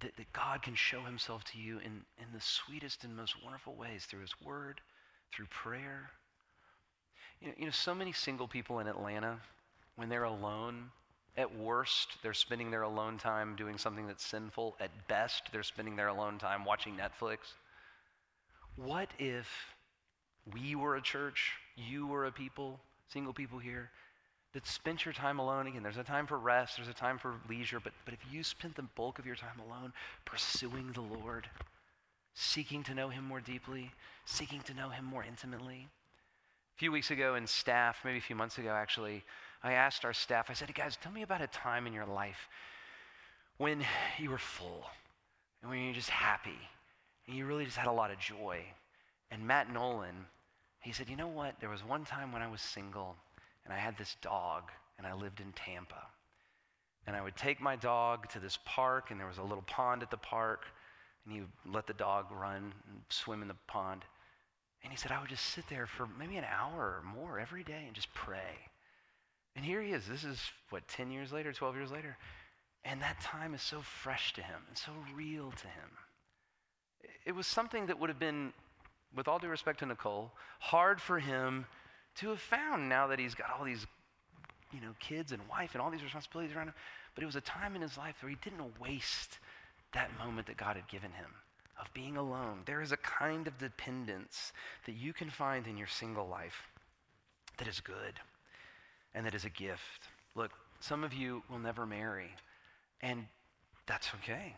[0.00, 3.76] that, that God can show himself to you in, in the sweetest and most wonderful
[3.76, 4.80] ways through his word,
[5.32, 6.10] through prayer,
[7.40, 9.38] you know, you know, so many single people in Atlanta,
[9.96, 10.90] when they're alone,
[11.36, 14.76] at worst, they're spending their alone time doing something that's sinful.
[14.80, 17.38] At best, they're spending their alone time watching Netflix.
[18.76, 19.48] What if
[20.52, 23.90] we were a church, you were a people, single people here,
[24.52, 25.66] that spent your time alone.
[25.66, 28.42] Again, there's a time for rest, there's a time for leisure, but, but if you
[28.42, 29.92] spent the bulk of your time alone
[30.24, 31.48] pursuing the Lord,
[32.34, 33.92] seeking to know Him more deeply,
[34.24, 35.88] seeking to know Him more intimately.
[36.80, 39.22] A few weeks ago in staff, maybe a few months ago actually,
[39.62, 42.06] I asked our staff, I said, hey guys, tell me about a time in your
[42.06, 42.48] life
[43.58, 43.84] when
[44.18, 44.86] you were full
[45.60, 46.58] and when you were just happy
[47.26, 48.64] and you really just had a lot of joy.
[49.30, 50.24] And Matt Nolan,
[50.80, 51.60] he said, you know what?
[51.60, 53.14] There was one time when I was single
[53.66, 56.06] and I had this dog and I lived in Tampa.
[57.06, 60.02] And I would take my dog to this park and there was a little pond
[60.02, 60.64] at the park
[61.26, 64.02] and he would let the dog run and swim in the pond.
[64.82, 67.62] And he said, I would just sit there for maybe an hour or more every
[67.62, 68.68] day and just pray.
[69.54, 70.06] And here he is.
[70.06, 70.40] This is,
[70.70, 72.16] what, 10 years later, 12 years later?
[72.84, 75.90] And that time is so fresh to him and so real to him.
[77.26, 78.52] It was something that would have been,
[79.14, 81.66] with all due respect to Nicole, hard for him
[82.16, 83.86] to have found now that he's got all these,
[84.72, 86.74] you know, kids and wife and all these responsibilities around him.
[87.14, 89.38] But it was a time in his life where he didn't waste
[89.92, 91.34] that moment that God had given him
[91.80, 92.60] of being alone.
[92.66, 94.52] There is a kind of dependence
[94.86, 96.68] that you can find in your single life
[97.56, 98.20] that is good
[99.14, 100.08] and that is a gift.
[100.34, 102.30] Look, some of you will never marry,
[103.00, 103.26] and
[103.86, 104.54] that's okay.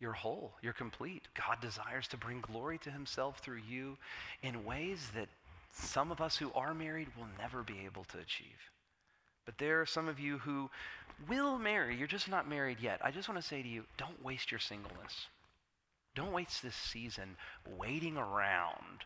[0.00, 1.26] You're whole, you're complete.
[1.34, 3.96] God desires to bring glory to himself through you
[4.42, 5.28] in ways that
[5.72, 8.70] some of us who are married will never be able to achieve.
[9.44, 10.70] But there are some of you who
[11.28, 13.00] will marry, you're just not married yet.
[13.02, 15.26] I just want to say to you don't waste your singleness.
[16.14, 17.36] Don't waste this season
[17.76, 19.04] waiting around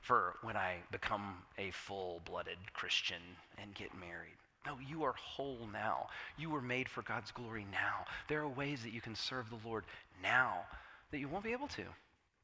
[0.00, 3.22] for when I become a full blooded Christian
[3.60, 4.36] and get married.
[4.66, 6.08] No, you are whole now.
[6.36, 8.04] You were made for God's glory now.
[8.28, 9.84] There are ways that you can serve the Lord
[10.22, 10.62] now
[11.10, 11.84] that you won't be able to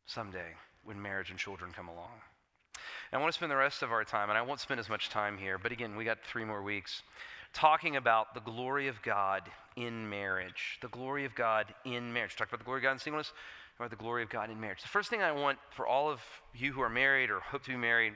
[0.06, 2.20] someday when marriage and children come along.
[3.10, 4.88] And I want to spend the rest of our time, and I won't spend as
[4.88, 7.02] much time here, but again, we got three more weeks,
[7.52, 9.42] talking about the glory of God
[9.76, 10.78] in marriage.
[10.80, 12.36] The glory of God in marriage.
[12.36, 13.32] Talk about the glory of God in singleness,
[13.78, 14.82] or the glory of God in marriage.
[14.82, 16.20] The first thing I want for all of
[16.54, 18.14] you who are married or hope to be married,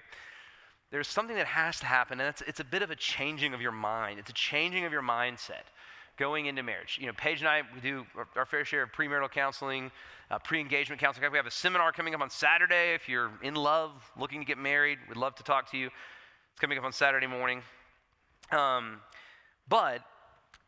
[0.90, 3.72] there's something that has to happen, and it's, a bit of a changing of your
[3.72, 4.18] mind.
[4.18, 5.64] It's a changing of your mindset
[6.16, 6.98] going into marriage.
[7.00, 9.90] You know, Paige and I, we do our, our fair share of premarital counseling,
[10.30, 11.30] uh, pre-engagement counseling.
[11.30, 12.94] We have a seminar coming up on Saturday.
[12.94, 15.86] If you're in love, looking to get married, we'd love to talk to you.
[15.86, 17.62] It's coming up on Saturday morning.
[18.50, 19.00] Um,
[19.68, 20.00] but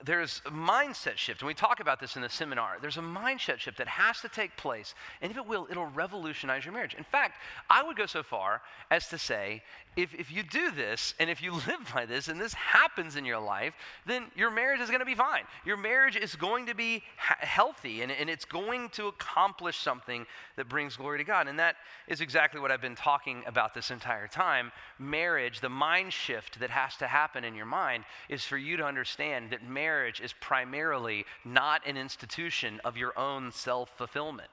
[0.04, 2.78] there's a mindset shift, and we talk about this in the seminar.
[2.80, 6.64] There's a mindset shift that has to take place, and if it will, it'll revolutionize
[6.64, 6.94] your marriage.
[6.94, 7.34] In fact,
[7.68, 9.62] I would go so far as to say
[9.96, 13.24] if, if you do this and if you live by this and this happens in
[13.24, 13.74] your life,
[14.06, 15.44] then your marriage is going to be fine.
[15.64, 20.26] Your marriage is going to be ha- healthy and, and it's going to accomplish something
[20.56, 21.48] that brings glory to God.
[21.48, 24.70] And that is exactly what I've been talking about this entire time.
[24.98, 28.84] Marriage, the mind shift that has to happen in your mind, is for you to
[28.84, 29.89] understand that marriage
[30.20, 34.50] is primarily not an institution of your own self fulfillment.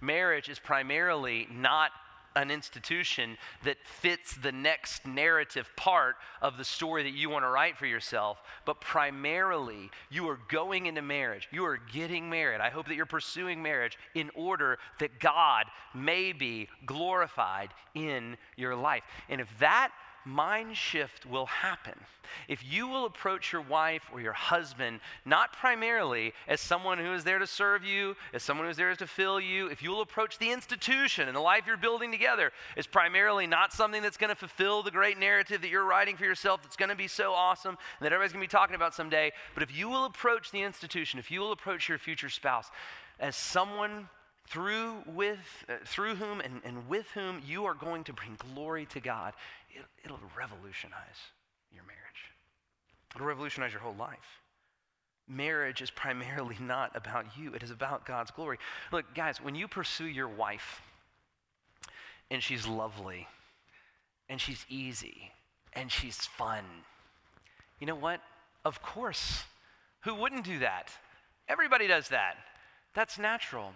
[0.00, 1.90] Marriage is primarily not
[2.34, 7.48] an institution that fits the next narrative part of the story that you want to
[7.48, 11.48] write for yourself, but primarily you are going into marriage.
[11.50, 12.60] You are getting married.
[12.60, 18.74] I hope that you're pursuing marriage in order that God may be glorified in your
[18.74, 19.02] life.
[19.28, 19.92] And if that
[20.24, 21.94] mind shift will happen
[22.48, 27.24] if you will approach your wife or your husband not primarily as someone who is
[27.24, 30.00] there to serve you, as someone who is there to fill you, if you will
[30.00, 34.30] approach the institution and the life you're building together as primarily not something that's going
[34.30, 37.32] to fulfill the great narrative that you're writing for yourself that's going to be so
[37.32, 40.50] awesome and that everybody's going to be talking about someday, but if you will approach
[40.50, 42.70] the institution, if you will approach your future spouse
[43.20, 44.08] as someone
[44.48, 48.86] through with uh, through whom and, and with whom you are going to bring glory
[48.86, 49.32] to God,
[49.74, 51.20] it, it'll revolutionize
[51.72, 52.00] your marriage.
[53.14, 54.40] It'll revolutionize your whole life.
[55.28, 58.58] Marriage is primarily not about you, it is about God's glory.
[58.90, 60.82] Look, guys, when you pursue your wife
[62.30, 63.26] and she's lovely
[64.28, 65.30] and she's easy
[65.72, 66.64] and she's fun,
[67.80, 68.20] you know what?
[68.64, 69.44] Of course.
[70.00, 70.90] Who wouldn't do that?
[71.48, 72.36] Everybody does that.
[72.94, 73.72] That's natural.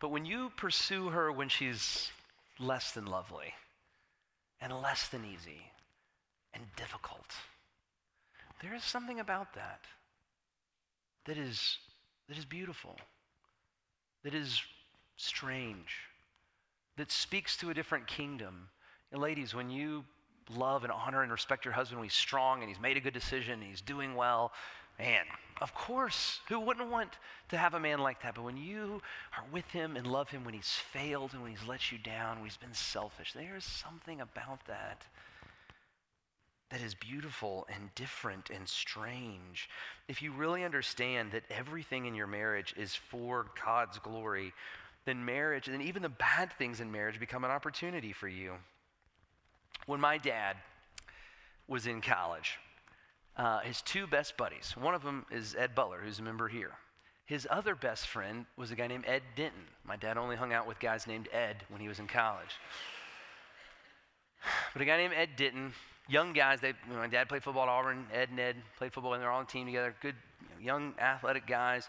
[0.00, 2.10] But when you pursue her when she's
[2.58, 3.54] less than lovely
[4.60, 5.70] and less than easy
[6.54, 7.34] and difficult,
[8.62, 9.80] there is something about that
[11.26, 11.78] that is,
[12.28, 12.96] that is beautiful,
[14.24, 14.62] that is
[15.16, 15.98] strange,
[16.96, 18.68] that speaks to a different kingdom.
[19.12, 20.04] And ladies, when you
[20.56, 23.12] love and honor and respect your husband when he's strong and he's made a good
[23.12, 24.52] decision and he's doing well,
[24.98, 25.24] man,
[25.60, 27.10] of course, who wouldn't want
[27.48, 28.34] to have a man like that?
[28.34, 29.02] But when you
[29.36, 32.36] are with him and love him when he's failed and when he's let you down,
[32.36, 35.04] when he's been selfish, there's something about that
[36.70, 39.68] that is beautiful and different and strange,
[40.06, 44.52] if you really understand that everything in your marriage is for God's glory,
[45.06, 48.54] then marriage and even the bad things in marriage become an opportunity for you.
[49.86, 50.56] When my dad
[51.66, 52.58] was in college,
[53.38, 56.72] uh, his two best buddies, one of them is Ed Butler, who's a member here.
[57.24, 59.60] His other best friend was a guy named Ed Denton.
[59.86, 62.58] My dad only hung out with guys named Ed when he was in college.
[64.72, 65.72] But a guy named Ed Denton,
[66.08, 68.92] young guys, they, you know, my dad played football at Auburn, Ed and Ed played
[68.92, 69.94] football, and they're all on a team together.
[70.00, 71.88] Good, you know, young athletic guys,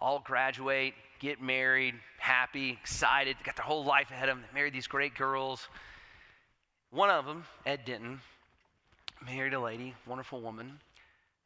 [0.00, 4.44] all graduate, get married, happy, excited, got their whole life ahead of them.
[4.50, 5.68] They married these great girls.
[6.90, 8.20] One of them, Ed Denton,
[9.24, 10.80] married a lady, wonderful woman,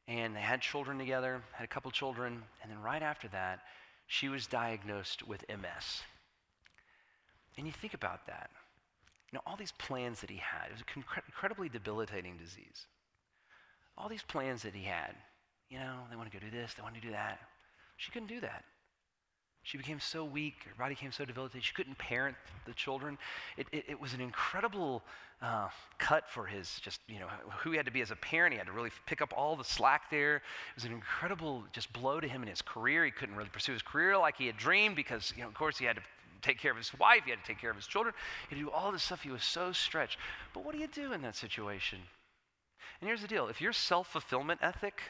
[0.07, 3.61] and they had children together, had a couple children, and then right after that,
[4.07, 6.03] she was diagnosed with MS.
[7.57, 8.51] And you think about that.
[9.31, 12.87] You know, all these plans that he had, it was an incredibly debilitating disease.
[13.99, 15.15] All these plans that he had,
[15.69, 17.39] you know, they want to go do this, they want to do that.
[17.99, 18.65] She couldn't do that.
[19.69, 23.19] She became so weak, her body became so debilitated, she couldn't parent the children.
[23.59, 25.03] It, it, it was an incredible
[25.43, 27.27] uh, cut for his, just, you know,
[27.59, 28.55] who he had to be as a parent.
[28.55, 30.37] He had to really pick up all the slack there.
[30.37, 30.43] It
[30.75, 33.05] was an incredible just blow to him in his career.
[33.05, 35.77] He couldn't really pursue his career like he had dreamed because, you know, of course,
[35.77, 36.03] he had to
[36.41, 38.15] take care of his wife, he had to take care of his children,
[38.49, 39.21] he had to do all this stuff.
[39.21, 40.17] He was so stretched.
[40.55, 41.99] But what do you do in that situation?
[43.03, 45.03] And here's the deal if your self fulfillment ethic,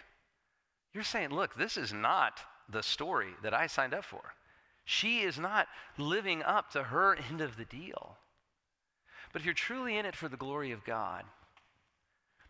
[0.92, 4.34] you're saying, look, this is not the story that I signed up for.
[4.90, 5.68] She is not
[5.98, 8.16] living up to her end of the deal.
[9.34, 11.24] But if you're truly in it for the glory of God,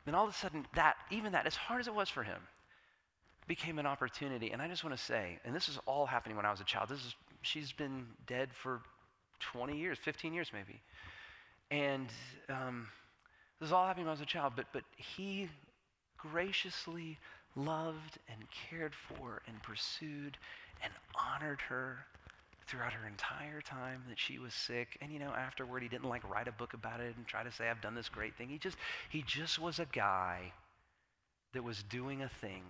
[0.05, 2.41] then all of a sudden, that, even that, as hard as it was for him,
[3.49, 4.53] became an opportunity.
[4.53, 6.65] And I just want to say, and this is all happening when I was a
[6.65, 6.91] child.
[6.91, 8.83] This is, she's been dead for
[9.41, 10.81] 20 years, 15 years maybe.
[11.73, 12.07] And
[12.49, 12.87] um,
[13.59, 15.49] this is all happening when I was a child, but, but he
[16.17, 17.19] graciously
[17.57, 18.39] loved and
[18.71, 20.39] cared for and pursued
[20.81, 22.07] and honored her
[22.69, 24.99] throughout her entire time that she was sick.
[25.01, 27.51] And you know, afterward, he didn't like write a book about it and try to
[27.51, 28.49] say, I've done this great thing.
[28.49, 28.77] He just,
[29.09, 30.53] he just was a guy
[31.53, 32.63] that was doing a thing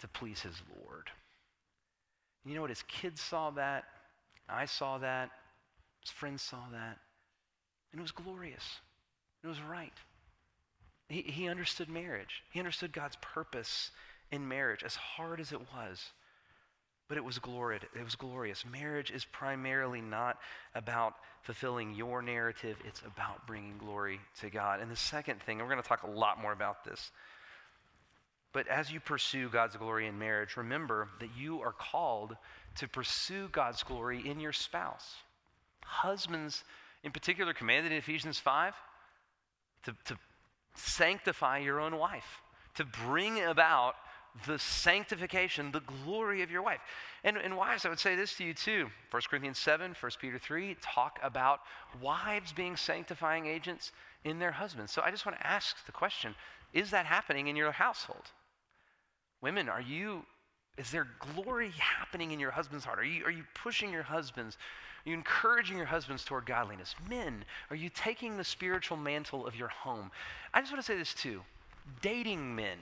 [0.00, 1.10] to please his Lord.
[2.44, 2.70] And you know what?
[2.70, 3.84] His kids saw that.
[4.48, 5.30] I saw that.
[6.00, 6.98] His friends saw that.
[7.92, 8.80] And it was glorious.
[9.42, 9.92] It was right.
[11.08, 12.42] He, he understood marriage.
[12.50, 13.90] He understood God's purpose
[14.30, 16.10] in marriage, as hard as it was.
[17.08, 17.84] But it was glorious.
[17.94, 18.64] It was glorious.
[18.70, 20.38] Marriage is primarily not
[20.74, 24.80] about fulfilling your narrative, it's about bringing glory to God.
[24.80, 27.12] And the second thing, and we're going to talk a lot more about this,
[28.52, 32.36] but as you pursue God's glory in marriage, remember that you are called
[32.76, 35.16] to pursue God's glory in your spouse.
[35.84, 36.64] Husbands,
[37.04, 38.74] in particular, commanded in Ephesians 5
[39.84, 40.18] to, to
[40.74, 42.40] sanctify your own wife,
[42.76, 43.94] to bring about
[44.46, 46.80] the sanctification, the glory of your wife.
[47.24, 48.88] And, and wives, I would say this to you too.
[49.10, 51.60] 1 Corinthians 7, 1 Peter 3 talk about
[52.00, 53.92] wives being sanctifying agents
[54.24, 54.92] in their husbands.
[54.92, 56.34] So I just want to ask the question
[56.72, 58.30] is that happening in your household?
[59.40, 60.24] Women, are you,
[60.76, 62.98] is there glory happening in your husband's heart?
[62.98, 64.58] Are you, are you pushing your husbands?
[65.06, 66.94] Are you encouraging your husbands toward godliness?
[67.08, 70.10] Men, are you taking the spiritual mantle of your home?
[70.52, 71.42] I just want to say this too.
[72.02, 72.78] Dating men,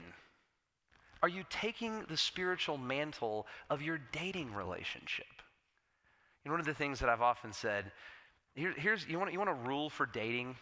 [1.25, 5.25] are you taking the spiritual mantle of your dating relationship?
[6.43, 7.91] You know, one of the things that I've often said
[8.53, 10.55] here, here's, you want, you want a rule for dating?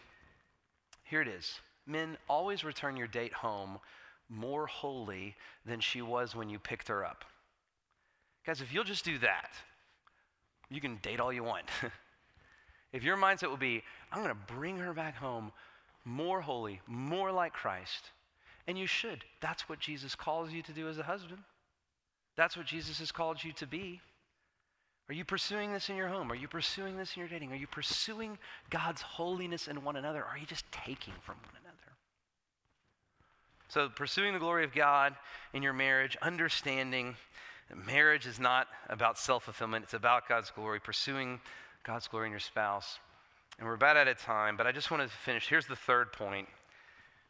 [1.02, 1.60] Here it is.
[1.86, 3.78] Men, always return your date home
[4.30, 5.36] more holy
[5.66, 7.26] than she was when you picked her up.
[8.46, 9.50] Guys, if you'll just do that,
[10.70, 11.66] you can date all you want.
[12.94, 15.52] if your mindset will be, I'm going to bring her back home
[16.06, 18.12] more holy, more like Christ,
[18.66, 19.24] and you should.
[19.40, 21.40] That's what Jesus calls you to do as a husband.
[22.36, 24.00] That's what Jesus has called you to be.
[25.08, 26.32] Are you pursuing this in your home?
[26.32, 27.52] Are you pursuing this in your dating?
[27.52, 28.38] Are you pursuing
[28.70, 30.24] God's holiness in one another?
[30.24, 31.64] Are you just taking from one another?
[33.68, 35.14] So, pursuing the glory of God
[35.52, 37.16] in your marriage, understanding
[37.68, 41.38] that marriage is not about self fulfillment, it's about God's glory, pursuing
[41.82, 42.98] God's glory in your spouse.
[43.58, 45.48] And we're about out of time, but I just wanted to finish.
[45.48, 46.48] Here's the third point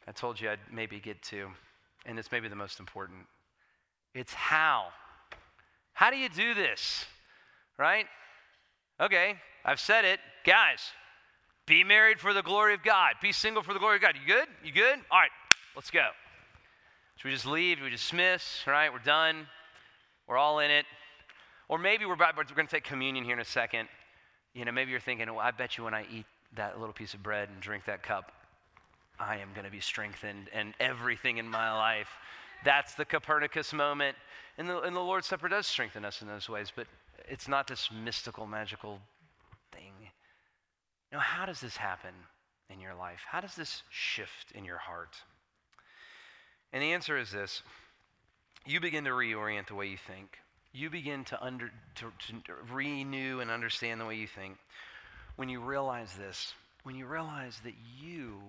[0.07, 1.49] I told you I'd maybe get to,
[2.05, 3.25] and it's maybe the most important.
[4.13, 4.87] It's how.
[5.93, 7.05] How do you do this?
[7.77, 8.05] Right?
[8.99, 10.19] Okay, I've said it.
[10.45, 10.79] Guys,
[11.65, 13.15] be married for the glory of God.
[13.21, 14.15] Be single for the glory of God.
[14.15, 14.47] You good?
[14.63, 14.99] You good?
[15.11, 15.31] All right,
[15.75, 16.07] let's go.
[17.17, 17.77] Should we just leave?
[17.77, 18.43] Should we dismiss?
[18.67, 18.91] Right?
[18.91, 19.47] We're done.
[20.27, 20.85] We're all in it.
[21.67, 23.89] Or maybe we're, we're going to take communion here in a second.
[24.53, 26.25] You know, maybe you're thinking, well, I bet you when I eat
[26.55, 28.31] that little piece of bread and drink that cup,
[29.19, 32.09] I am going to be strengthened and everything in my life.
[32.63, 34.17] That's the Copernicus moment.
[34.57, 36.87] And the, and the Lord's Supper does strengthen us in those ways, but
[37.29, 38.99] it's not this mystical, magical
[39.71, 39.93] thing.
[41.11, 42.13] Now, how does this happen
[42.69, 43.21] in your life?
[43.27, 45.15] How does this shift in your heart?
[46.73, 47.61] And the answer is this
[48.65, 50.37] you begin to reorient the way you think.
[50.73, 54.57] You begin to, under, to, to renew and understand the way you think
[55.35, 56.53] when you realize this,
[56.83, 58.41] when you realize that you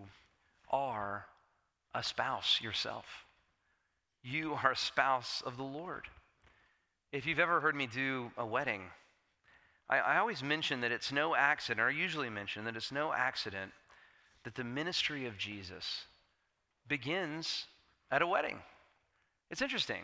[0.70, 1.26] are
[1.94, 3.26] a spouse yourself.
[4.22, 6.04] You are a spouse of the Lord.
[7.12, 8.82] If you've ever heard me do a wedding,
[9.88, 13.12] I, I always mention that it's no accident, or I usually mention that it's no
[13.12, 13.72] accident
[14.44, 16.04] that the ministry of Jesus
[16.88, 17.66] begins
[18.10, 18.58] at a wedding.
[19.50, 20.02] It's interesting.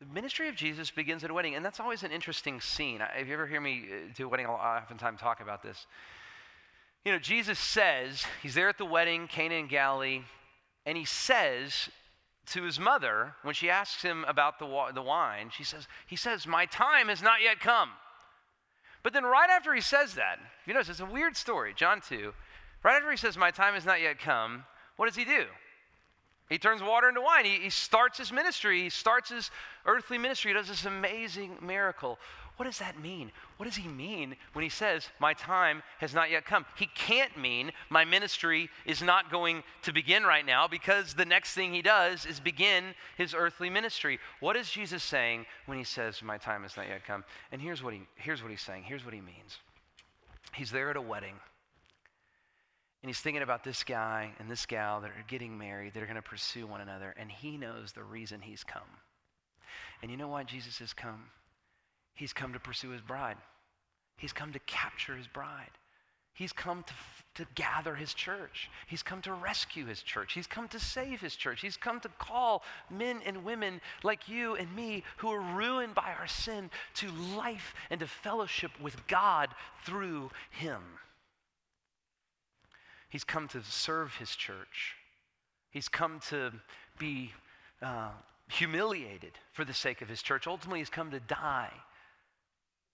[0.00, 3.00] The ministry of Jesus begins at a wedding, and that's always an interesting scene.
[3.16, 5.86] If you ever hear me uh, do a wedding, I'll oftentimes talk about this.
[7.04, 10.22] You know, Jesus says, he's there at the wedding, Cana in Galilee,
[10.84, 11.88] and he says
[12.48, 16.46] to his mother, when she asks him about the, the wine, she says, he says,
[16.46, 17.90] my time has not yet come.
[19.02, 22.34] But then right after he says that, you notice it's a weird story, John 2,
[22.82, 24.64] right after he says, my time has not yet come,
[24.96, 25.46] what does he do?
[26.50, 27.44] He turns water into wine.
[27.44, 28.82] He, he starts his ministry.
[28.82, 29.52] He starts his
[29.86, 30.50] earthly ministry.
[30.50, 32.18] He does this amazing miracle.
[32.60, 33.32] What does that mean?
[33.56, 36.66] What does he mean when he says, My time has not yet come?
[36.76, 41.54] He can't mean my ministry is not going to begin right now because the next
[41.54, 44.18] thing he does is begin his earthly ministry.
[44.40, 47.24] What is Jesus saying when he says, My time has not yet come?
[47.50, 48.82] And here's what, he, here's what he's saying.
[48.82, 49.56] Here's what he means.
[50.52, 51.36] He's there at a wedding.
[53.02, 56.06] And he's thinking about this guy and this gal that are getting married, that are
[56.06, 58.98] going to pursue one another, and he knows the reason he's come.
[60.02, 61.30] And you know why Jesus has come?
[62.20, 63.38] He's come to pursue his bride.
[64.18, 65.70] He's come to capture his bride.
[66.34, 66.92] He's come to,
[67.42, 68.68] to gather his church.
[68.86, 70.34] He's come to rescue his church.
[70.34, 71.62] He's come to save his church.
[71.62, 76.14] He's come to call men and women like you and me who are ruined by
[76.18, 79.48] our sin to life and to fellowship with God
[79.86, 80.82] through him.
[83.08, 84.94] He's come to serve his church.
[85.70, 86.52] He's come to
[86.98, 87.32] be
[87.80, 88.10] uh,
[88.50, 90.46] humiliated for the sake of his church.
[90.46, 91.72] Ultimately, he's come to die.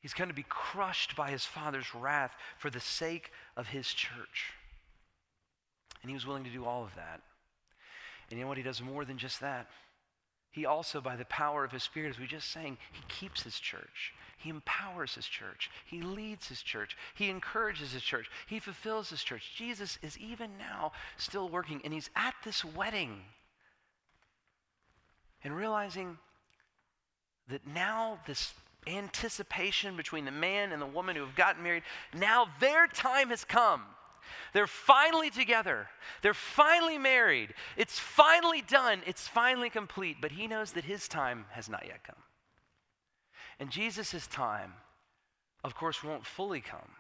[0.01, 4.53] He's going to be crushed by his Father's wrath for the sake of his church.
[6.03, 7.21] And he was willing to do all of that.
[8.31, 8.59] And you know what?
[8.59, 9.69] He does more than just that.
[10.51, 13.61] He also, by the power of his Spirit, as we just sang, he keeps his
[13.61, 14.15] church.
[14.39, 15.71] He empowers his church.
[15.85, 16.97] He leads his church.
[17.15, 18.31] He encourages his church.
[18.47, 19.53] He fulfills his church.
[19.57, 23.21] Jesus is even now still working, and he's at this wedding
[25.45, 26.17] and realizing
[27.49, 28.55] that now this
[28.87, 31.83] anticipation between the man and the woman who have gotten married,
[32.15, 33.83] now their time has come.
[34.53, 35.89] They're finally together.
[36.23, 37.55] They're finally married.
[37.77, 39.03] It's finally done.
[39.07, 40.17] It's finally complete.
[40.21, 42.17] But he knows that his time has not yet come.
[43.59, 44.75] And Jesus' time,
[45.65, 46.91] of course, won't fully come.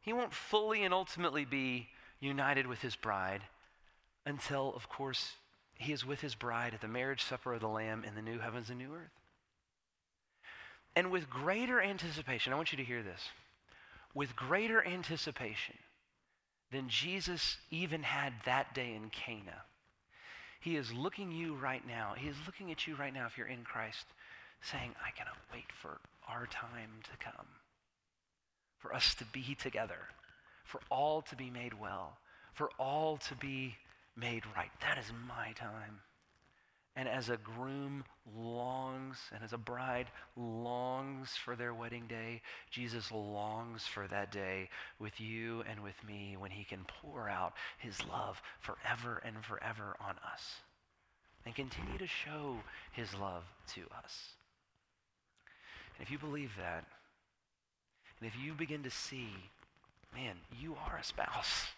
[0.00, 1.88] He won't fully and ultimately be
[2.20, 3.42] united with his bride
[4.26, 5.36] until, of course,
[5.74, 8.38] he is with his bride at the marriage supper of the Lamb in the new
[8.38, 9.19] heavens and new earth.
[10.96, 13.20] And with greater anticipation, I want you to hear this.
[14.14, 15.76] With greater anticipation
[16.72, 19.62] than Jesus even had that day in Cana,
[20.60, 22.14] he is looking you right now.
[22.16, 24.04] He is looking at you right now if you're in Christ
[24.62, 27.46] saying, I cannot wait for our time to come,
[28.78, 30.08] for us to be together,
[30.64, 32.18] for all to be made well,
[32.52, 33.76] for all to be
[34.16, 34.70] made right.
[34.82, 36.00] That is my time.
[36.96, 38.04] And as a groom
[38.36, 44.68] longs, and as a bride longs for their wedding day, Jesus longs for that day
[44.98, 49.96] with you and with me when he can pour out his love forever and forever
[50.00, 50.56] on us
[51.46, 52.56] and continue to show
[52.92, 54.34] his love to us.
[55.96, 56.84] And if you believe that,
[58.20, 59.28] and if you begin to see,
[60.14, 61.68] man, you are a spouse.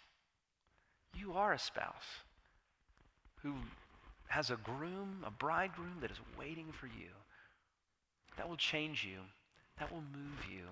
[1.15, 2.23] You are a spouse
[3.43, 3.55] who
[4.33, 7.11] has a groom, a bridegroom that is waiting for you.
[8.39, 9.19] That will change you.
[9.79, 10.65] That will move you.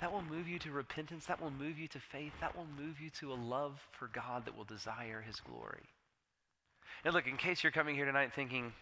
[0.00, 1.26] That will move you to repentance.
[1.26, 2.32] That will move you to faith.
[2.40, 5.88] That will move you to a love for God that will desire his glory.
[7.04, 8.72] And look, in case you're coming here tonight thinking,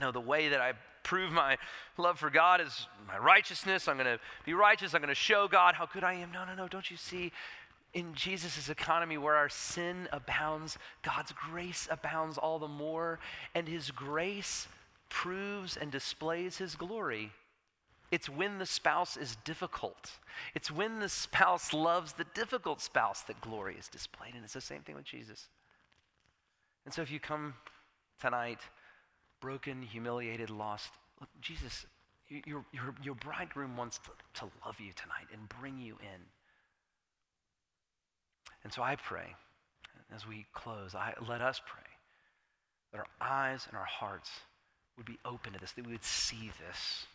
[0.00, 0.72] no, the way that I
[1.04, 1.56] prove my
[1.96, 3.86] love for God is my righteousness.
[3.86, 4.92] I'm going to be righteous.
[4.92, 6.32] I'm going to show God how good I am.
[6.32, 6.66] No, no, no.
[6.66, 7.30] Don't you see?
[7.94, 13.18] In Jesus' economy, where our sin abounds, God's grace abounds all the more,
[13.54, 14.68] and His grace
[15.08, 17.32] proves and displays His glory.
[18.12, 20.12] It's when the spouse is difficult.
[20.54, 24.34] It's when the spouse loves the difficult spouse that glory is displayed.
[24.34, 25.48] And it's the same thing with Jesus.
[26.84, 27.54] And so if you come
[28.20, 28.60] tonight
[29.40, 31.84] broken, humiliated, lost, look, Jesus,
[32.28, 34.10] your, your, your bridegroom wants to,
[34.40, 36.22] to love you tonight and bring you in.
[38.66, 39.36] And so I pray,
[40.12, 41.84] as we close, I, let us pray
[42.90, 44.28] that our eyes and our hearts
[44.96, 47.06] would be open to this, that we would see this,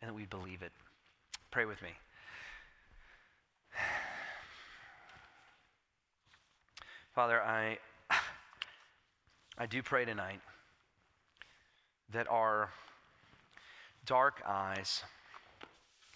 [0.00, 0.72] and that we'd believe it.
[1.50, 1.90] Pray with me.
[7.14, 7.76] Father, I,
[9.58, 10.40] I do pray tonight
[12.14, 12.70] that our
[14.06, 15.02] dark eyes,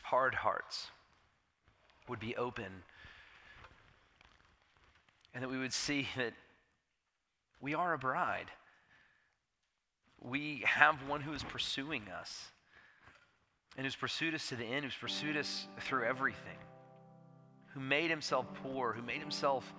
[0.00, 0.86] hard hearts
[2.08, 2.84] would be open
[5.34, 6.34] and that we would see that
[7.60, 8.50] we are a bride.
[10.20, 12.50] We have one who is pursuing us
[13.76, 16.58] and who's pursued us to the end, who's pursued us through everything,
[17.74, 19.72] who made himself poor, who made himself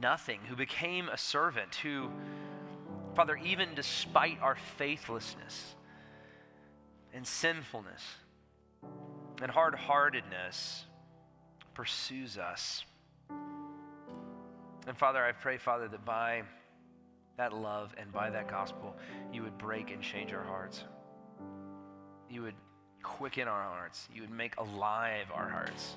[0.00, 2.10] nothing, who became a servant, who,
[3.14, 5.74] Father, even despite our faithlessness
[7.14, 8.02] and sinfulness
[9.40, 10.84] and hard heartedness,
[11.74, 12.84] pursues us.
[14.86, 16.42] And Father, I pray, Father, that by
[17.36, 18.96] that love and by that gospel,
[19.32, 20.84] you would break and change our hearts.
[22.28, 22.54] You would
[23.02, 24.08] quicken our hearts.
[24.12, 25.96] You would make alive our hearts.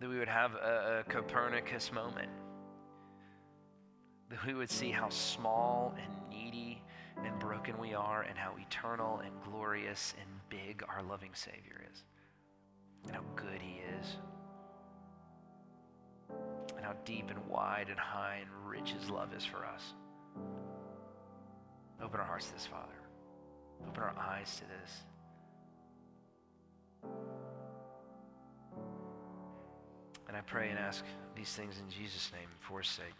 [0.00, 2.28] That we would have a, a Copernicus moment.
[4.30, 6.82] That we would see how small and needy
[7.24, 12.04] and broken we are, and how eternal and glorious and big our loving Savior is,
[13.06, 14.16] and how good He is
[16.76, 19.94] and how deep and wide and high and rich His love is for us.
[22.02, 22.92] Open our hearts to this, Father.
[23.88, 25.04] Open our eyes to this.
[30.28, 31.04] And I pray and ask
[31.34, 33.14] these things in Jesus' name for His sake.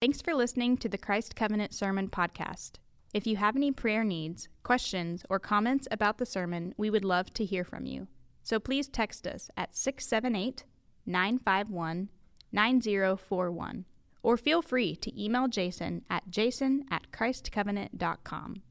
[0.00, 2.72] Thanks for listening to the Christ Covenant Sermon Podcast.
[3.14, 7.32] If you have any prayer needs, questions, or comments about the sermon, we would love
[7.34, 8.08] to hear from you.
[8.42, 10.64] So please text us at 678
[11.06, 12.08] 951
[12.52, 13.84] 9041
[14.22, 18.62] or feel free to email Jason at jason at christcovenant.com.